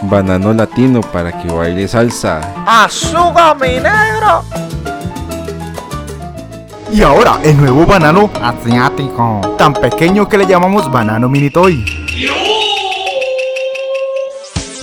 [0.03, 2.41] Banano latino para que baile salsa.
[2.67, 4.45] Açúcar negro.
[6.93, 9.41] Y ahora el nuevo banano Asiático.
[9.57, 11.83] tan pequeño que le llamamos banano mini toy.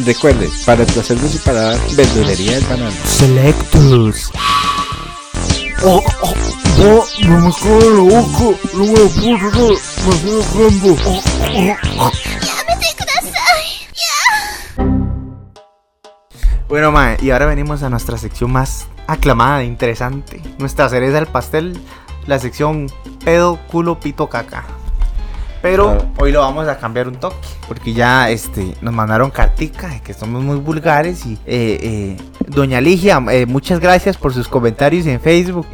[0.03, 2.91] Recuerde, para el placer de su paladar, verdulería del banano.
[3.05, 4.31] Selectus.
[5.85, 6.01] Oh,
[6.79, 9.67] oh, no me cae la boca, no me lo puedo sacar,
[10.05, 10.95] me estoy ahogando.
[11.05, 11.21] Oh,
[11.57, 12.11] oh, oh.
[16.69, 20.41] Bueno, mae, y ahora venimos a nuestra sección más aclamada e interesante.
[20.57, 21.77] Nuestra cereza del pastel,
[22.27, 22.89] la sección
[23.25, 24.63] pedo, culo, pito, caca.
[25.63, 26.11] Pero Claro.
[26.17, 27.37] hoy lo vamos a cambiar un toque,
[27.69, 32.81] porque ya este, nos mandaron cartica de que somos muy vulgares y eh, eh, doña
[32.81, 35.65] Ligia, eh, muchas gracias por sus comentarios en Facebook.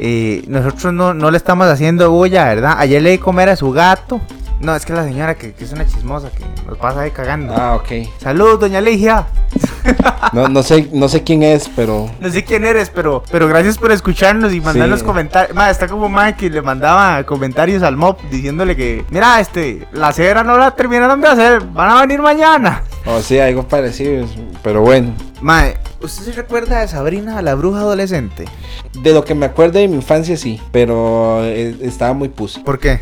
[0.46, 2.76] Nosotros no, no le estamos haciendo bulla, ¿verdad?
[2.78, 4.20] Ayer le di comer a su gato.
[4.60, 7.54] No, es que la señora que, que es una chismosa que nos pasa ahí cagando.
[7.56, 8.06] Ah, ok.
[8.18, 9.26] Saludos, doña Ligia.
[10.32, 13.78] No, no sé, no sé quién es, pero No sé quién eres, pero, pero gracias
[13.78, 15.04] por escucharnos y mandarnos Sí.
[15.06, 15.56] comentarios.
[15.56, 20.12] Ma, está como Mike que le mandaba comentarios al mob diciéndole que, mira, este, la
[20.12, 22.82] cera no la terminaron de hacer, van a venir mañana.
[23.06, 24.26] o sí, algo parecido,
[24.62, 25.14] pero bueno.
[25.40, 28.44] Mae, ¿usted se recuerda de Sabrina, la bruja adolescente?
[29.02, 32.60] De lo que me acuerdo de mi infancia, sí, pero eh, estaba muy pussy.
[32.60, 33.00] ¿Por qué?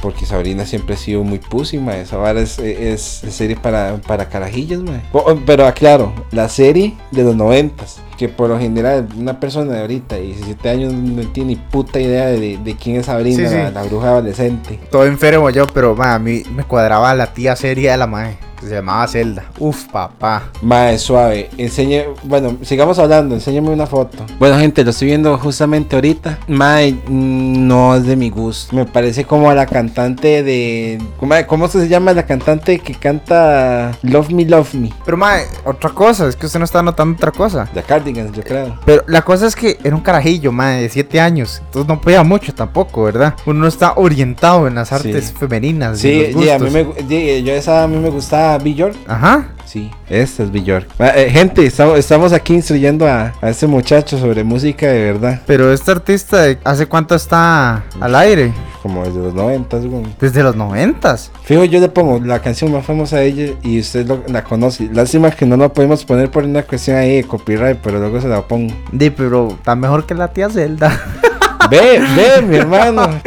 [0.00, 2.02] Porque Sabrina siempre ha sido muy pussy, mae.
[2.02, 5.02] Esa vara es, es, es serie para, para carajillos, mae.
[5.46, 8.00] Pero aclaro, la serie de los noventas.
[8.18, 12.26] Que por lo general, una persona de ahorita, 17 años, no tiene ni puta idea
[12.26, 13.54] de, de quién es Sabrina, Sí, sí.
[13.54, 14.78] La, la bruja adolescente.
[14.90, 18.36] Todo enfermo yo, pero ma, a mí me cuadraba la tía seria de la mae.
[18.58, 19.44] que se llamaba Zelda.
[19.60, 20.50] Uf, papá.
[20.62, 21.48] Mae, suave.
[21.58, 24.18] Enseñe, bueno, sigamos hablando, enséñame una foto.
[24.40, 26.40] Bueno, gente, lo estoy viendo justamente ahorita.
[26.48, 28.74] Mae, mm, no es de mi gusto.
[28.74, 31.00] Me parece como a la cantante de.
[31.20, 34.90] ¿Cómo, cómo se llama la cantante que canta Love Me, Love Me?
[35.04, 37.68] Pero, mae, otra cosa, es que usted no está notando otra cosa.
[37.74, 37.82] The
[38.12, 38.78] Cardigans, yo creo.
[38.86, 41.62] Pero la cosa es que era un carajillo, mae, de 7 años.
[41.66, 43.34] Entonces no podía mucho tampoco, ¿verdad?
[43.46, 45.34] Uno no está orientado en las artes Sí.
[45.38, 45.98] femeninas.
[45.98, 48.96] Sí, y a mí me, y yo esa a mí me gustaba Bjork.
[49.06, 49.48] Ajá.
[49.64, 50.88] Sí, este es Bjork.
[50.98, 55.42] Eh, gente, estamos, estamos aquí instruyendo a, a este muchacho sobre música de verdad.
[55.46, 58.52] Pero este artista, ¿hace cuánto está al aire?
[58.82, 60.02] Como desde los 90, güey.
[60.20, 61.30] Desde los noventas.
[61.42, 64.88] Fijo, yo le pongo la canción más famosa de ella y usted lo- la conoce.
[64.92, 68.28] Lástima que no la podemos poner por una cuestión ahí de copyright, pero luego se
[68.28, 68.72] la pongo.
[68.92, 70.98] Di, pero está mejor que la tía Zelda.
[71.70, 73.20] Ve, ve, mi hermano.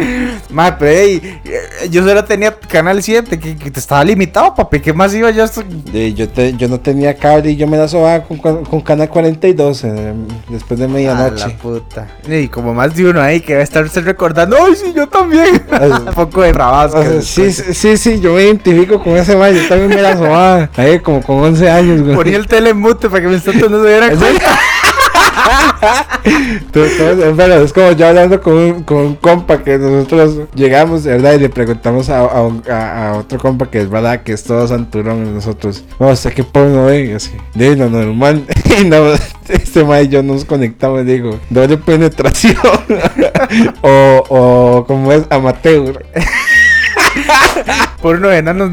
[0.49, 4.79] Mae, pero ey, eh, yo solo tenía Canal 7, que, que te estaba limitado, papi.
[4.81, 5.45] ¿Qué más iba yo?
[5.93, 9.07] Eh, yo, te- yo no tenía cable y yo me la sobaba con, con, Canal
[9.09, 10.13] 42 eh,
[10.49, 11.49] después de A la medianoche.
[11.61, 12.07] puta.
[12.27, 15.63] Y como más de uno ahí que va a estarse recordando, ¡ay, sí, yo también!
[16.07, 16.99] Un poco de rabasco.
[16.99, 19.53] O sea, sí, sí, sí, yo me identifico con ese man.
[19.53, 20.69] Yo también me la sobaba.
[20.75, 22.15] Ahí como con 11 años, güey.
[22.15, 24.59] Ponía el telemute para que mis tontos no se dieran cuenta.
[27.35, 31.33] Bueno, es como yo hablando con un, con un compa que nosotros llegamos, ¿verdad?
[31.33, 34.43] Y le preguntamos a, a un- a- a otro compa que es verdad que es
[34.43, 37.05] todo santurón y nosotros, vamos, ¿a qué porno ve?
[37.05, 38.43] Y así, de lo normal.
[38.81, 39.11] Y no,
[39.49, 42.55] este ma y yo nos conectamos digo, doble penetración.
[43.81, 46.05] o, o como es amateur.
[48.01, 48.71] Por uno de enanos.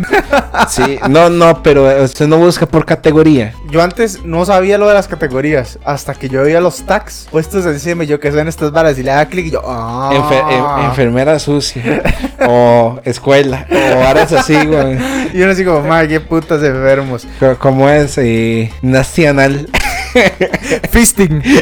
[0.70, 3.52] Sí, no, no, pero usted no busca por categoría.
[3.70, 5.78] Yo antes no sabía lo de las categorías.
[5.84, 8.04] Hasta que yo veía los tags puestos encima.
[8.04, 8.98] y Yo que son estas varas.
[8.98, 9.60] Y le daba clic y yo.
[9.66, 10.10] ¡Ah!
[10.14, 12.02] Enfer- en- enfermera sucia.
[12.46, 13.66] o escuela.
[13.70, 14.98] O varas así, güey.
[15.34, 17.26] Y uno así como, madre, qué putas enfermos.
[17.38, 19.68] Co- Como es eh, nacional.
[20.90, 21.42] Fisting.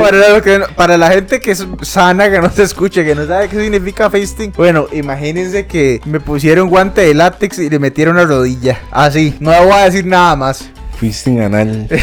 [0.00, 3.26] Para, lo que- para la gente que es sana, que no se escuche, que no
[3.26, 4.52] sabe qué significa fisting.
[4.56, 8.78] Bueno, imagínense que me pusieron guante de látex y le metieron la rodilla.
[8.90, 9.36] Así.
[9.40, 10.70] No voy a decir nada más.
[11.02, 11.88] Fuiste anal.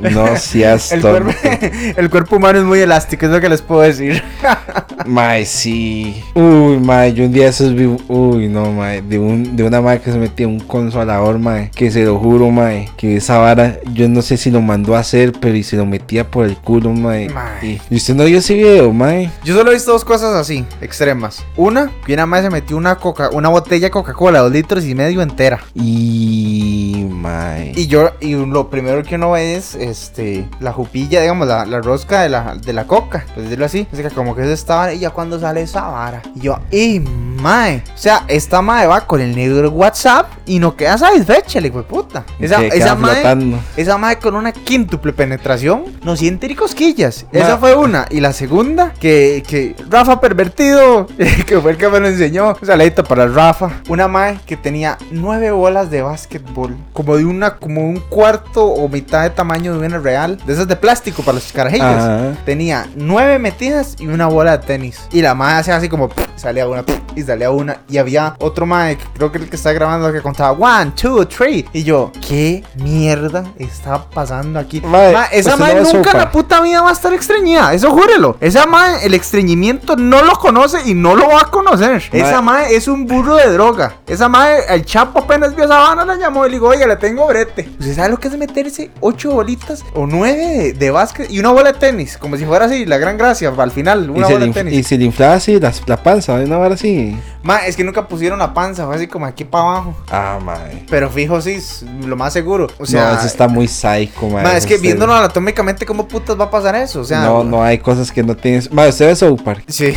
[0.00, 1.32] No seas El tonto.
[1.32, 1.48] cuerpo,
[1.96, 4.22] el cuerpo humano es muy elástico, es lo que les puedo decir.
[5.06, 6.22] Mae, sí.
[6.34, 7.84] Uy, mae, yo un día esos vi.
[8.08, 9.02] Uy, no, mae.
[9.02, 11.70] De, un, de una mae que se metía un consolador, mae.
[11.74, 12.88] Que se lo juro, mae.
[12.96, 15.86] Que esa vara, yo no sé si lo mandó a hacer, pero y se lo
[15.86, 17.28] metía por el culo, mae.
[17.28, 17.80] Mae.
[17.88, 19.30] Y, usted no vio ese video, mae.
[19.44, 21.44] Yo solo he visto dos cosas así, extremas.
[21.56, 24.94] Una, que una madre se metió una coca, una botella de Coca-Cola, dos litros y
[24.94, 25.60] medio entera.
[25.74, 27.06] Y.
[27.10, 27.72] Mae.
[27.76, 31.80] Y yo, y lo primero que uno ve es este la jupilla, digamos, la, la
[31.80, 33.86] rosca de la, de la coca, por decirlo así.
[33.92, 36.22] Así que como que eso estaba y ya cuando sale esa vara.
[36.34, 37.82] Y yo, ¡y mae!
[37.94, 42.24] O sea, esta madre va con el negro WhatsApp y no queda satisfecha, le puta.
[42.38, 43.58] Esa, Se esa flotando.
[43.76, 47.26] Esa madre con una quíntuple penetración no siente ni cosquillas.
[47.32, 48.06] Ma- Esa fue una.
[48.10, 51.06] Y la segunda, que, que Rafa pervertido,
[51.46, 52.56] que fue el que me lo enseñó.
[52.60, 53.70] Un saludito para Rafa.
[53.88, 56.76] Una madre que tenía nueve bolas de básquetbol.
[56.92, 60.38] Como de una, como un cuarto o mitad de tamaño de una real.
[60.46, 61.86] De esas de plástico para los carajillos.
[61.86, 62.36] Ajá.
[62.44, 65.08] Tenía nueve metidas y una bola de tenis.
[65.12, 66.84] Y la madre hacía así como salía una.
[67.16, 67.78] Y salía una.
[67.88, 71.66] Y había otro que creo que el que está grabando, que contaba one, two, three.
[71.72, 74.80] Y yo, ¿qué mierda está pasando aquí?
[74.80, 77.72] Ma, esa usted madre nunca en la puta vida va a estar estreñida.
[77.72, 78.36] Eso júrelo.
[78.40, 82.02] Esa madre, el estreñimiento no lo conoce y no lo va a conocer.
[82.12, 83.96] Esa madre es un burro de droga.
[84.06, 86.96] Esa madre, el chapo apenas vio esa vana, la llamó y le digo, oye, le
[86.96, 87.68] tengo brete.
[87.78, 91.50] ¿Usted sabe lo que es meterse ocho bolitas o nueve de, de básquet y una
[91.50, 92.16] bola de tenis?
[92.18, 93.52] Como si fuera así, la gran gracia.
[93.56, 94.86] Al final, una bola de inf- y tenis.
[94.86, 97.05] se le inflaba así la, la panza, una vara así.
[97.42, 99.94] Ma, es que nunca pusieron la panza, fue así como aquí para abajo.
[100.10, 100.84] Ah, mae.
[100.90, 102.68] Pero fijo, sí, es lo más seguro.
[102.78, 104.42] O sea, sea, eso está muy psycho, mae.
[104.42, 107.00] ma, es que viéndolo anatómicamente, ¿cómo putas va a pasar eso?
[107.00, 108.72] O sea, no, no hay cosas que no tienes.
[108.72, 109.64] Mae, usted ve South Park.
[109.68, 109.94] Sí.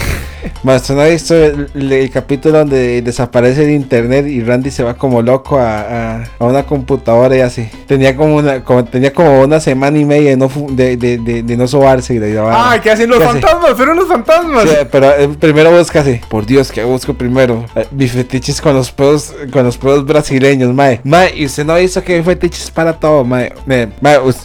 [0.64, 4.84] Usted no ha visto el, el- el capítulo donde desaparece el internet y Randy se
[4.84, 7.70] va como loco a, a- a una computadora y así.
[7.88, 11.44] Tenía como una, como, tenía como una semana y media de no, de, de, de,
[11.44, 12.40] de no sobarse y de.
[12.40, 13.74] Ah, ¿qué hacen los fantasmas?
[13.76, 14.64] Fueron los fantasmas.
[14.64, 16.20] Sí, pero eh, primero busca así.
[16.30, 17.66] Por Dios, ¿qué busco primero?
[17.76, 21.02] Eh, mis fetiches con los pedos, con los pedos brasileños, mae.
[21.04, 23.52] Mae, y usted no ha visto que hay fetiches para todo, mae.
[23.66, 23.90] Mae,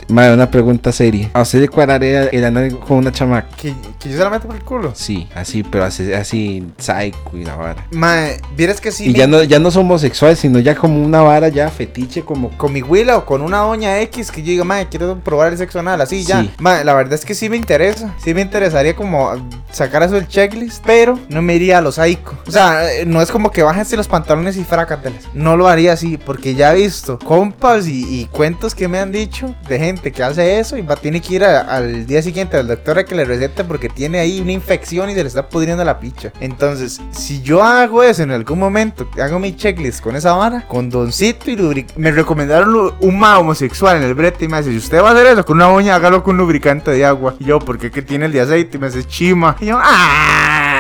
[0.09, 1.31] mae, una pregunta seria.
[1.35, 3.49] ¿A usted le cuadraría el anal con una chamaca?
[3.57, 4.93] Que, que yo se la meto por el culo.
[4.95, 7.87] Sí, así, pero pero así, así psycho y la vara.
[7.91, 9.05] Mae, vieras que sí.
[9.07, 12.23] Y me- ya no, ya no es homosexual, sino ya como una vara ya fetiche,
[12.23, 15.53] como Con mi huila o con una doña X que yo diga, mae, quiero probar
[15.53, 16.47] el sexo anal, así ya.
[16.59, 18.15] Mae, la verdad es que sí me interesa.
[18.23, 19.33] Sí me interesaría como
[19.73, 22.37] sacar eso del checklist, pero no me iría a los psycho.
[22.47, 25.25] O sea, eh, no es como que bájense los pantalones y frácateles.
[25.35, 29.11] No lo haría así, porque ya he visto compas y, y cuentos que me han
[29.13, 32.57] dicho de gente que hace eso y va, tiene que ir a- al día siguiente
[32.57, 35.49] al doctor a que le recete porque tiene ahí una infección y se le está
[35.49, 36.31] pudriendo la picha.
[36.41, 41.51] Entonces, si yo hago eso en algún momento, hago mi checklist con esa vara, condoncito
[41.51, 42.01] y lubricante.
[42.01, 45.13] Me recomendaron un ma homosexual en el brete y me dice, si usted va a
[45.13, 47.35] hacer eso con una uña, hágalo con lubricante de agua.
[47.39, 48.77] Y yo, ¿por qué que tiene el de aceite?
[48.77, 49.57] Y me dice, chima.
[49.61, 50.75] Y yo, ¡ah!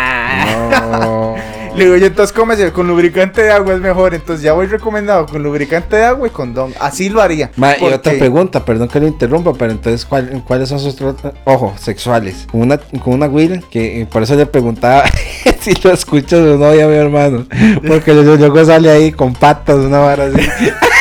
[1.76, 4.14] Le digo, yo entonces cómese con lubricante de agua es mejor.
[4.14, 6.72] Entonces ya voy recomendado con lubricante de agua y condón.
[6.80, 7.50] Así lo haría.
[7.56, 10.96] Ma, y otra Porque- pregunta, perdón que lo interrumpa, pero entonces, ¿cuál- ¿cuáles son sus
[10.96, 12.46] tra- ojo, sexuales?
[12.50, 15.04] Con una, con una Will, que eh, por eso le preguntaba
[15.60, 17.46] si lo escuchas o no, ya mi hermano.
[17.86, 20.36] Porque luego luego sale ahí con patas, una vara así.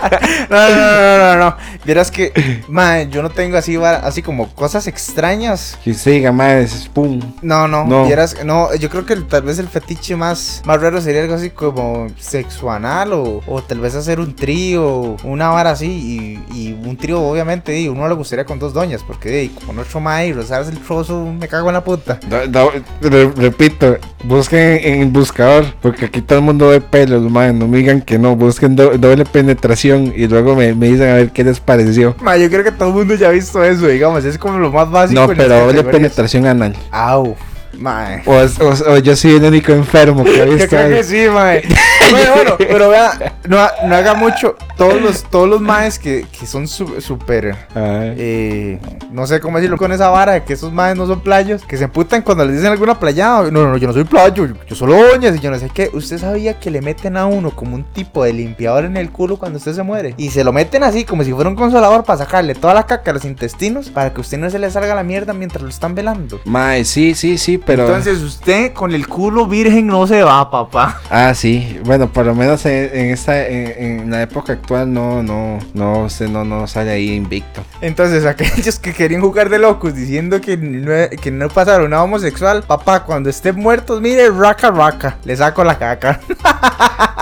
[0.50, 1.56] No, no, no, no, no.
[1.84, 2.32] Vieras que,
[2.68, 5.78] mae, yo no tengo así, así como cosas extrañas.
[5.84, 7.20] Que se diga, más, pum.
[7.42, 8.06] No, no, No.
[8.06, 11.50] vieras, no, yo creo que tal vez el fetiche más, más raro sería algo así
[11.50, 16.96] como sexuanal o, o tal vez hacer un trío, una vara así y, y un
[16.96, 20.32] trío obviamente, y uno le gustaría con dos doñas porque di, con ocho mae y
[20.32, 22.18] rozarse el trozo me cago en la puta.
[22.28, 22.70] No, no,
[23.00, 27.66] re- repito, busquen en el buscador, porque aquí todo el mundo ve pelos, man, no
[27.68, 31.30] me digan que no, busquen do- doble penetración y luego me, me dicen a ver
[31.30, 32.14] qué les pareció.
[32.22, 34.70] Ma, yo creo que todo el mundo ya ha visto eso, digamos, es como lo
[34.70, 35.20] más básico.
[35.20, 36.74] No, pero doble penetración anal.
[36.90, 37.36] Au,
[37.78, 38.22] mae.
[38.26, 41.26] O, o- o yo soy el único enfermo que ha Yo visto creo que sí,
[41.32, 41.62] mae.
[42.10, 44.56] bueno, bueno, pero vea, no, no haga mucho.
[44.76, 48.78] Todos los, todos los maes que, que son súper, eh,
[49.10, 51.76] no sé cómo decirlo con esa vara, de que esos maes no son playos, que
[51.76, 53.42] se emputan cuando les dicen alguna playada.
[53.50, 55.70] No, no, no, yo no soy playo, yo, yo solo doñas y yo no sé
[55.72, 55.90] qué.
[55.92, 59.36] ¿Usted sabía que le meten a uno como un tipo de limpiador en el culo
[59.38, 60.14] cuando usted se muere?
[60.16, 63.10] Y se lo meten así, como si fuera un consolador para sacarle toda la caca
[63.10, 65.94] a los intestinos para que usted no se le salga la mierda mientras lo están
[65.94, 66.40] velando.
[66.46, 67.86] Mae, sí, sí, sí, pero.
[67.86, 71.00] Entonces usted con el culo virgen no se va, papá.
[71.10, 71.78] Ah, sí.
[71.84, 76.08] Bueno, por lo menos en, en esta, en, en la época actual no, no, no,
[76.08, 77.62] se, no, no sale ahí invicto.
[77.80, 82.62] Entonces, aquellos que querían jugar de locos diciendo que no, que no pasaron nada homosexual,
[82.62, 86.20] papá, cuando estén muertos, mire, raca, raca, le saco la caca.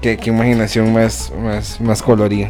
[0.00, 2.48] Qué, qué imaginación más, más, más colorida.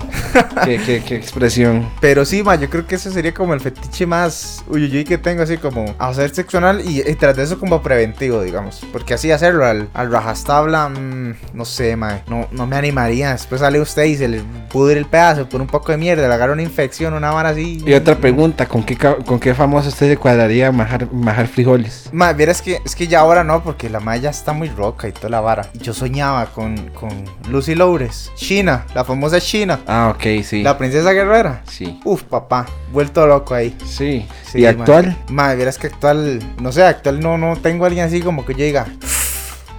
[0.65, 1.91] qué, qué, qué expresión.
[2.01, 5.43] Pero sí, ma, yo creo que ese sería como el fetiche más uyuyuy que tengo,
[5.43, 8.85] así como hacer sexo anal y, y tras de eso como preventivo, digamos.
[8.93, 13.33] Porque así hacerlo al, al rajastabla, mm, no sé, ma, no, no me animaría.
[13.33, 16.35] Después sale usted y se le pudre el pedazo por un poco de mierda, le
[16.35, 17.83] agarra una infección, una vara así.
[17.87, 22.09] Y otra pregunta, ¿con qué, con qué famoso usted le cuadraría majar, majar frijoles?
[22.13, 25.13] Ma, vieras que es que ya ahora no, porque la malla está muy roca y
[25.13, 25.69] toda la vara.
[25.75, 27.11] Yo soñaba con, con
[27.51, 30.63] Lucy Loures, China, la famosa China, Ah, ok, sí.
[30.63, 31.63] la princesa guerrera.
[31.69, 32.01] Sí.
[32.05, 33.77] Uf, papá, vuelto loco ahí.
[33.85, 34.27] Sí.
[34.51, 35.17] Sí, ¿Y actual?
[35.29, 38.55] Ma, vieras que actual, no sé, actual no, no tengo a alguien así como que
[38.55, 38.87] diga,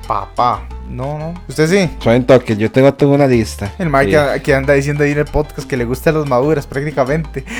[0.07, 1.33] papá, no, no.
[1.47, 1.89] ¿Usted sí?
[1.99, 3.71] Suave toque, yo tengo toda una lista.
[3.79, 4.33] El Mike Sí.
[4.33, 7.45] que, que anda diciendo ahí en el podcast que le gustan los maduras prácticamente.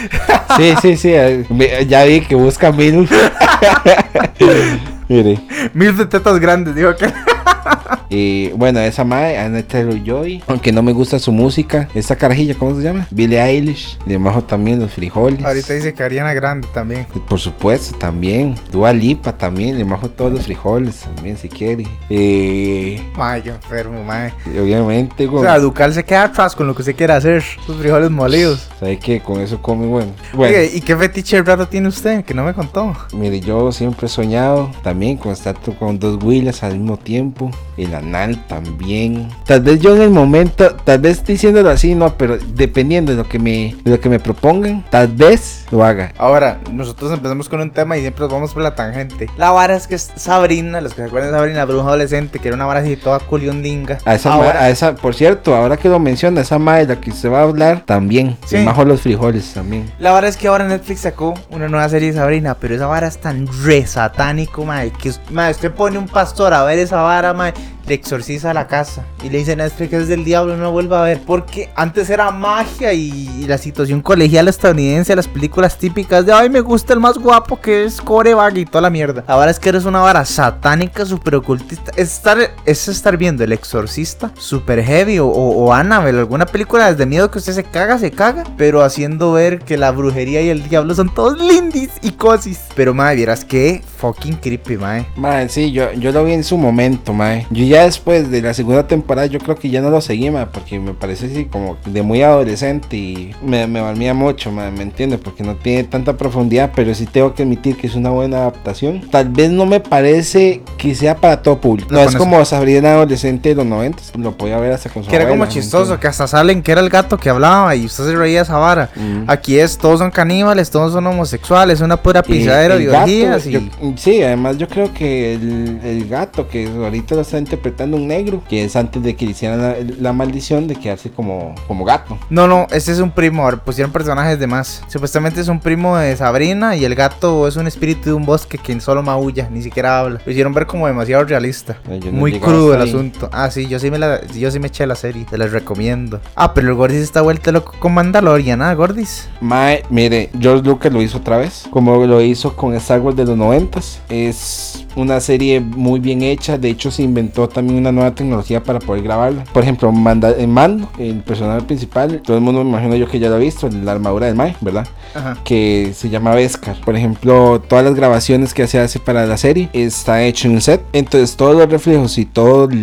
[0.57, 1.11] Sí, sí, sí.
[1.13, 1.45] eh,
[1.87, 3.07] Ya vi que busca mil.
[5.07, 5.39] Mire.
[5.73, 7.05] Mil de tetas grandes, digo que.
[8.13, 12.75] Y bueno, esa mae, Anna Taylor-Joy, aunque no me gusta su música, esa carajilla, ¿cómo
[12.75, 13.07] se llama?
[13.09, 15.41] Billie Eilish, le majo también los frijoles.
[15.45, 17.07] Ahorita dice que Ariana Grande también.
[17.29, 18.55] Por supuesto, también.
[18.69, 21.87] Dua Lipa también, le majo todos los frijoles también, si quiere.
[22.09, 24.33] Eh, Mae, qué enfermo, mae.
[24.61, 25.43] obviamente, O güey.
[25.45, 27.41] sea, Ducal se queda atrás con lo que usted quiera hacer.
[27.65, 28.67] Sus frijoles molidos.
[28.77, 29.21] ¿Sabe qué?
[29.21, 30.11] Con eso come, bueno.
[30.33, 32.25] Bueno, Oye, ¿y qué fetiche raro tiene usted?
[32.25, 32.93] Que no me contó.
[33.13, 37.40] mire, yo siempre he soñado también con estar con dos huilas al mismo tiempo.
[37.77, 39.29] El anal también.
[39.45, 43.27] Tal vez yo en el momento, tal vez diciéndolo así, no, pero dependiendo de lo
[43.27, 46.11] que me, de lo que me propongan, tal vez lo haga.
[46.17, 49.29] Ahora, nosotros empezamos con un tema y siempre nos vamos por la tangente.
[49.37, 52.39] La vara es que es Sabrina, los que se acuerdan de Sabrina, la bruja adolescente,
[52.39, 53.97] que era una vara así toda culiondinga.
[54.05, 56.95] A esa, ma- Ahora, a esa, por cierto, ahora que lo menciona, esa madre de
[56.95, 58.37] la que se va a hablar también.
[58.45, 58.57] Sí.
[58.57, 59.89] Le majo los frijoles también.
[59.99, 63.07] La vara es que ahora Netflix sacó una nueva serie de Sabrina, pero esa vara
[63.07, 67.20] es tan re satánico, mae, que mae, usted pone un pastor a ver esa vara,
[67.33, 67.53] mae,
[67.87, 71.01] le exorciza la casa y le dice a Netflix que es del diablo, no vuelva
[71.01, 71.21] a ver.
[71.25, 76.61] Porque antes era magia y, la situación colegial estadounidense, las películas típicas de ay, me
[76.61, 79.23] gusta el más guapo que es Corebag y toda la mierda.
[79.27, 81.91] Ahora es que eres una vara satánica, super ocultista.
[81.95, 87.05] Es estar, es estar viendo El Exorcista, super heavy o, o, Annabelle, alguna película desde
[87.05, 90.67] miedo que usted se caga, se caga, pero haciendo ver que la brujería y el
[90.69, 92.59] diablo son todos lindis y cosis.
[92.75, 95.05] Pero madre, vieras que fucking creepy, madre.
[95.15, 97.47] Mae, sí, yo, yo lo vi en su momento, mae.
[97.49, 100.45] Yo ya después de la segunda temporada, yo creo que ya no lo seguí, mae,
[100.47, 104.83] porque me parece así como de muy adolescente y me, me valía mucho, mae, ¿me
[104.83, 105.19] entiendes?
[105.23, 109.01] Porque no tiene tanta profundidad, pero sí tengo que admitir que es una buena adaptación.
[109.09, 111.89] Tal vez no me parece que sea para todo público.
[111.91, 115.09] No, No, es como Sabrina adolescente de los 90, lo podía ver hasta con su
[115.09, 117.75] Que era como abuela, ¿me chistoso, que hasta salen que era el gato que hablaba
[117.75, 118.89] y usted se reía de esa vara.
[118.95, 119.23] Mm.
[119.29, 123.51] Aquí es, todos son caníbales, todos son homosexuales, una pura pisadera de orgías y...
[123.51, 123.61] yo-
[123.95, 128.41] sí, además yo creo que el, el gato que ahorita lo está interpretando un negro,
[128.47, 132.17] que es antes de que le hicieran la, la maldición de quedarse como, como gato.
[132.29, 134.83] No, no, este es un primo, ahora pusieron personajes de más.
[134.87, 138.57] Supuestamente es un primo de Sabrina y el gato es un espíritu de un bosque
[138.57, 140.21] que solo maulla, ni siquiera habla.
[140.25, 141.77] Lo hicieron ver como demasiado realista.
[141.87, 143.29] No Muy crudo el asunto.
[143.31, 146.19] Ah, sí, yo sí me la, yo sí me eché la serie, te la recomiendo.
[146.35, 149.29] Ah, pero el Gordis está vuelto loco con Mandalorian, ¿ah, Gordis?
[149.41, 153.25] Mae, mire, George Lucas lo hizo otra vez, como lo hizo con Star Wars de
[153.25, 153.79] los 90
[154.09, 158.79] Es una serie muy bien hecha, de hecho se inventó también una nueva tecnología para
[158.79, 159.43] poder grabarla.
[159.53, 163.19] Por ejemplo, Manda- en Mando, el personaje principal, todo el mundo me imagino yo que
[163.19, 164.87] ya lo ha visto, la armadura del Mae, ¿verdad?
[165.13, 165.37] Ajá.
[165.43, 166.79] que se llama Beskar.
[166.85, 170.61] Por ejemplo, todas las grabaciones que se hace para la serie está hecho en un
[170.61, 170.81] set.
[170.93, 172.73] Entonces todos los reflejos y todas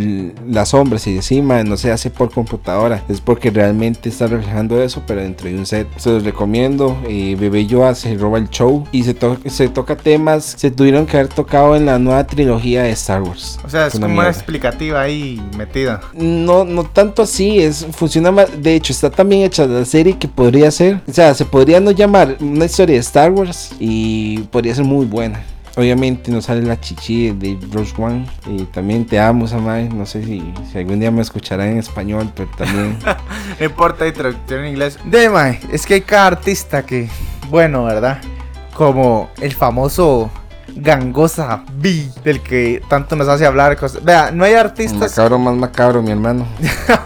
[0.47, 3.03] las sombras y encima no se hace por computadora.
[3.09, 5.89] Es porque realmente está reflejando eso, pero dentro de un set.
[5.97, 6.97] Se los recomiendo.
[7.09, 10.55] Eh, Bebé Yoa se roba el show y se, to- se toca temas.
[10.57, 13.59] Se tuvieron que haber tocado en la nueva trilogía de Star Wars.
[13.65, 14.39] O sea, Una como una mierda.
[14.39, 16.01] explicativa ahí metida.
[16.15, 18.63] No, no tanto así, es funciona más.
[18.63, 21.01] De hecho, está tan bien hecha la serie que podría ser.
[21.07, 25.07] O sea, se podría no llamar una historia de Star Wars y podría ser muy
[25.07, 25.43] buena.
[25.77, 28.27] Obviamente no sale la chichi de Rogue One.
[28.49, 29.89] Y también te amo, Samai.
[29.89, 30.43] No sé si,
[30.73, 32.99] si algún día me escuchará en español, pero también.
[33.61, 34.99] No importa, hay traducción en inglés.
[35.05, 37.09] De mae, es que hay cada artista que,
[37.49, 38.21] bueno, ¿verdad?
[38.75, 40.31] Como el famoso
[40.81, 43.77] Gangosa B, del que tanto nos hace hablar.
[44.03, 46.47] Vea, no hay artistas, macabro más macabro, mi hermano.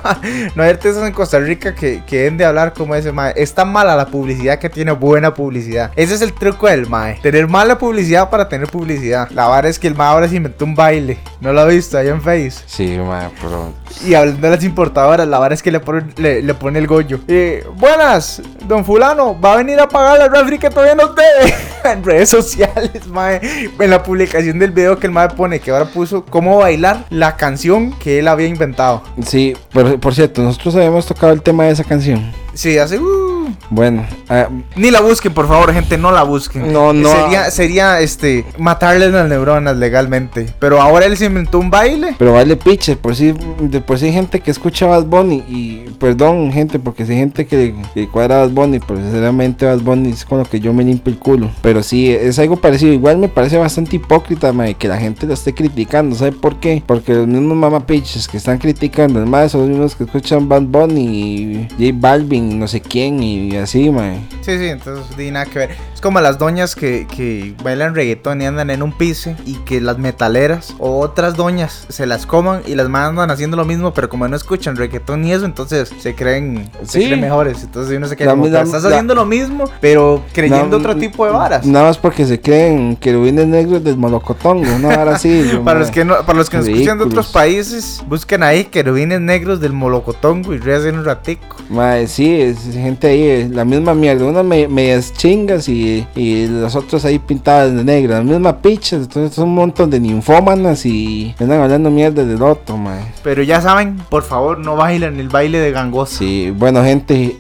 [0.55, 3.33] no hay artistas en Costa Rica que, que den de hablar como ese mae.
[3.37, 5.91] Es tan mala la publicidad que tiene buena publicidad.
[5.97, 7.19] Ese es el truco del mae.
[7.23, 9.31] Tener mala publicidad para tener publicidad.
[9.31, 11.19] La vara es que el mae ahora se inventó un baile.
[11.41, 12.63] ¿No lo ha visto ahí en Face?
[12.67, 13.73] Sí, ma, pero.
[14.07, 16.87] Y hablando de las importadoras, la verdad es que le pone, le, le pone el
[16.87, 17.21] goyo.
[17.29, 21.55] Eh, buenas, don fulano, va a venir a pagar la refri que todavía no debe.
[21.85, 23.41] en redes sociales, mae.
[23.79, 27.37] En la publicación del video que el mae pone, que ahora puso cómo bailar la
[27.37, 29.03] canción que él había inventado.
[29.25, 32.33] Sí, por, por cierto, nosotros habíamos tocado el tema de esa canción.
[32.55, 32.99] Sí, hace...
[32.99, 33.32] uh.
[33.73, 36.71] Bueno, ah, Ni la busquen, por favor, gente, no la busquen.
[36.71, 37.09] No, no.
[37.09, 40.53] Sería, sería este, matarle las neuronas legalmente.
[40.59, 42.15] Pero ahora él se inventó un baile.
[42.19, 45.91] Pero vale piche, por si, de por si hay gente que escucha Bad Bunny y
[45.99, 50.11] perdón gente, porque si hay gente que, que cuadra Bad Bunny, pero sinceramente Bad Bunny
[50.11, 51.51] es con lo que yo me limpio el culo.
[51.63, 55.33] Pero sí, es algo parecido, igual me parece bastante hipócrita, mae, que la gente lo
[55.33, 56.83] esté criticando, ¿sabe por qué?
[56.85, 61.07] Porque los mismos mamapiches que están criticando, mae, son los mismos que escuchan Bad Bunny
[61.07, 64.19] y J Balvin, no sé quién y así, mae.
[64.43, 65.71] Sí, sí, entonces no tiene nada que ver.
[65.95, 69.81] Es como las doñas que, que bailan reggaetón y andan en un piso y que
[69.81, 74.09] las metaleras o otras doñas se las coman y las mandan haciendo lo mismo, pero
[74.09, 77.07] como no escuchan reggaetón y eso, entonces se creen, se Sí.
[77.07, 77.63] creen mejores.
[77.63, 81.25] Entonces uno se queda como, la- estás la- haciendo lo mismo, pero creyendo otro tipo
[81.27, 81.65] de varas.
[81.67, 85.49] Nada más porque se creen querubines negros del molocotongo, una vara así.
[85.53, 85.87] yo, Para mae.
[85.87, 89.61] los que no, para los que nos escuchan de otros países, busquen ahí querubines negros
[89.61, 91.57] del molocotongo y recen un ratico.
[91.69, 96.47] Mae, sí, es gente ahí, es la misma mierda, unas me- medias chingas y, y
[96.49, 100.85] los otros ahí pintadas de negro, la misma picha, entonces son un montón de ninfómanas
[100.87, 103.03] y andan hablando mierda del otro, mae.
[103.23, 106.19] Pero ya saben, por favor, no bailen el baile de gangoso.
[106.19, 107.37] Sí, bueno gente,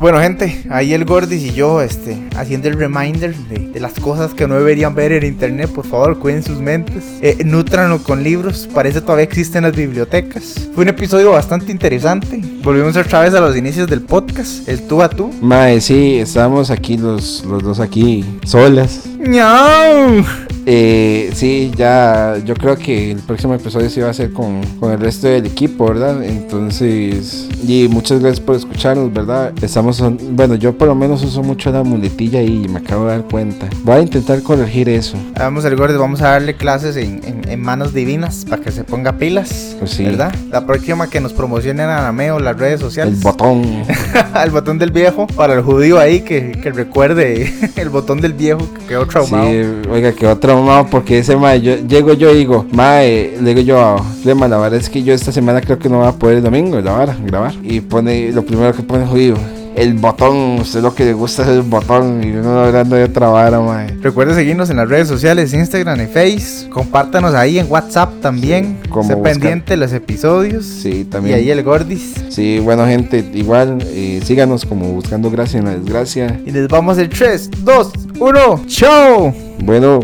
[0.00, 4.34] Bueno, gente, ahí el Gordis y yo, este, haciendo el reminder de, de las cosas
[4.34, 5.70] que no deberían ver en internet.
[5.70, 7.04] Por favor, cuiden sus mentes.
[7.22, 8.68] Eh, nútranlo con libros.
[8.74, 10.68] Parece todavía existen las bibliotecas.
[10.74, 12.40] Fue un episodio bastante interesante.
[12.62, 15.30] Volvimos otra vez a los inicios del podcast, el tú a tú.
[15.40, 19.02] mae, sí, estamos aquí los, los dos aquí solas.
[19.18, 20.24] ñau.
[20.66, 24.92] Eh, sí, ya yo creo que el próximo episodio sí va a ser con, con
[24.92, 26.24] el resto del equipo, ¿verdad?
[26.24, 29.52] Entonces, y muchas gracias por escucharnos, ¿verdad?
[29.60, 29.83] Estamos,
[30.30, 33.68] bueno, yo por lo menos uso mucho la muletilla y me acabo de dar cuenta.
[33.82, 35.16] Voy a intentar corregir eso.
[35.38, 38.84] Vamos al gordo, vamos a darle clases en, en- en manos divinas para que se
[38.84, 39.76] ponga pilas.
[39.78, 40.04] Pues sí.
[40.04, 40.34] ¿Verdad?
[40.50, 43.20] La próxima que nos promocionen a Nameo las redes El sociales.
[43.22, 43.62] botón.
[44.44, 45.26] el botón del viejo.
[45.28, 49.50] Para el judío ahí que, que recuerde el botón del viejo que quedó Sí, traumado.
[49.90, 53.80] oiga, quedó traumado porque ese mae, yo llego yo y digo, mae, le digo yo
[53.80, 56.38] a Flema, la verdad es que yo esta semana creo que no voy a poder
[56.38, 57.54] el domingo grabar, grabar.
[57.62, 59.34] Y pone, lo primero que pone judío,
[59.76, 63.28] el botón, usted lo que le gusta es el botón, y uno hablando de otra
[63.28, 63.88] vara, mae.
[64.00, 66.68] Recuerde seguirnos en las redes sociales, Instagram y Face.
[66.70, 68.78] Compártanos ahí en WhatsApp también.
[68.88, 70.64] Como buscar- pendiente de los episodios.
[70.64, 71.36] Sí, Y también.
[71.36, 72.14] ahí el Gordis.
[72.28, 76.40] Sí, bueno gente, igual eh, síganos como buscando gracia en la desgracia.
[76.46, 78.64] Y les vamos el 3, 2, 1.
[78.66, 79.34] ¡Chao!
[79.60, 80.00] Bueno,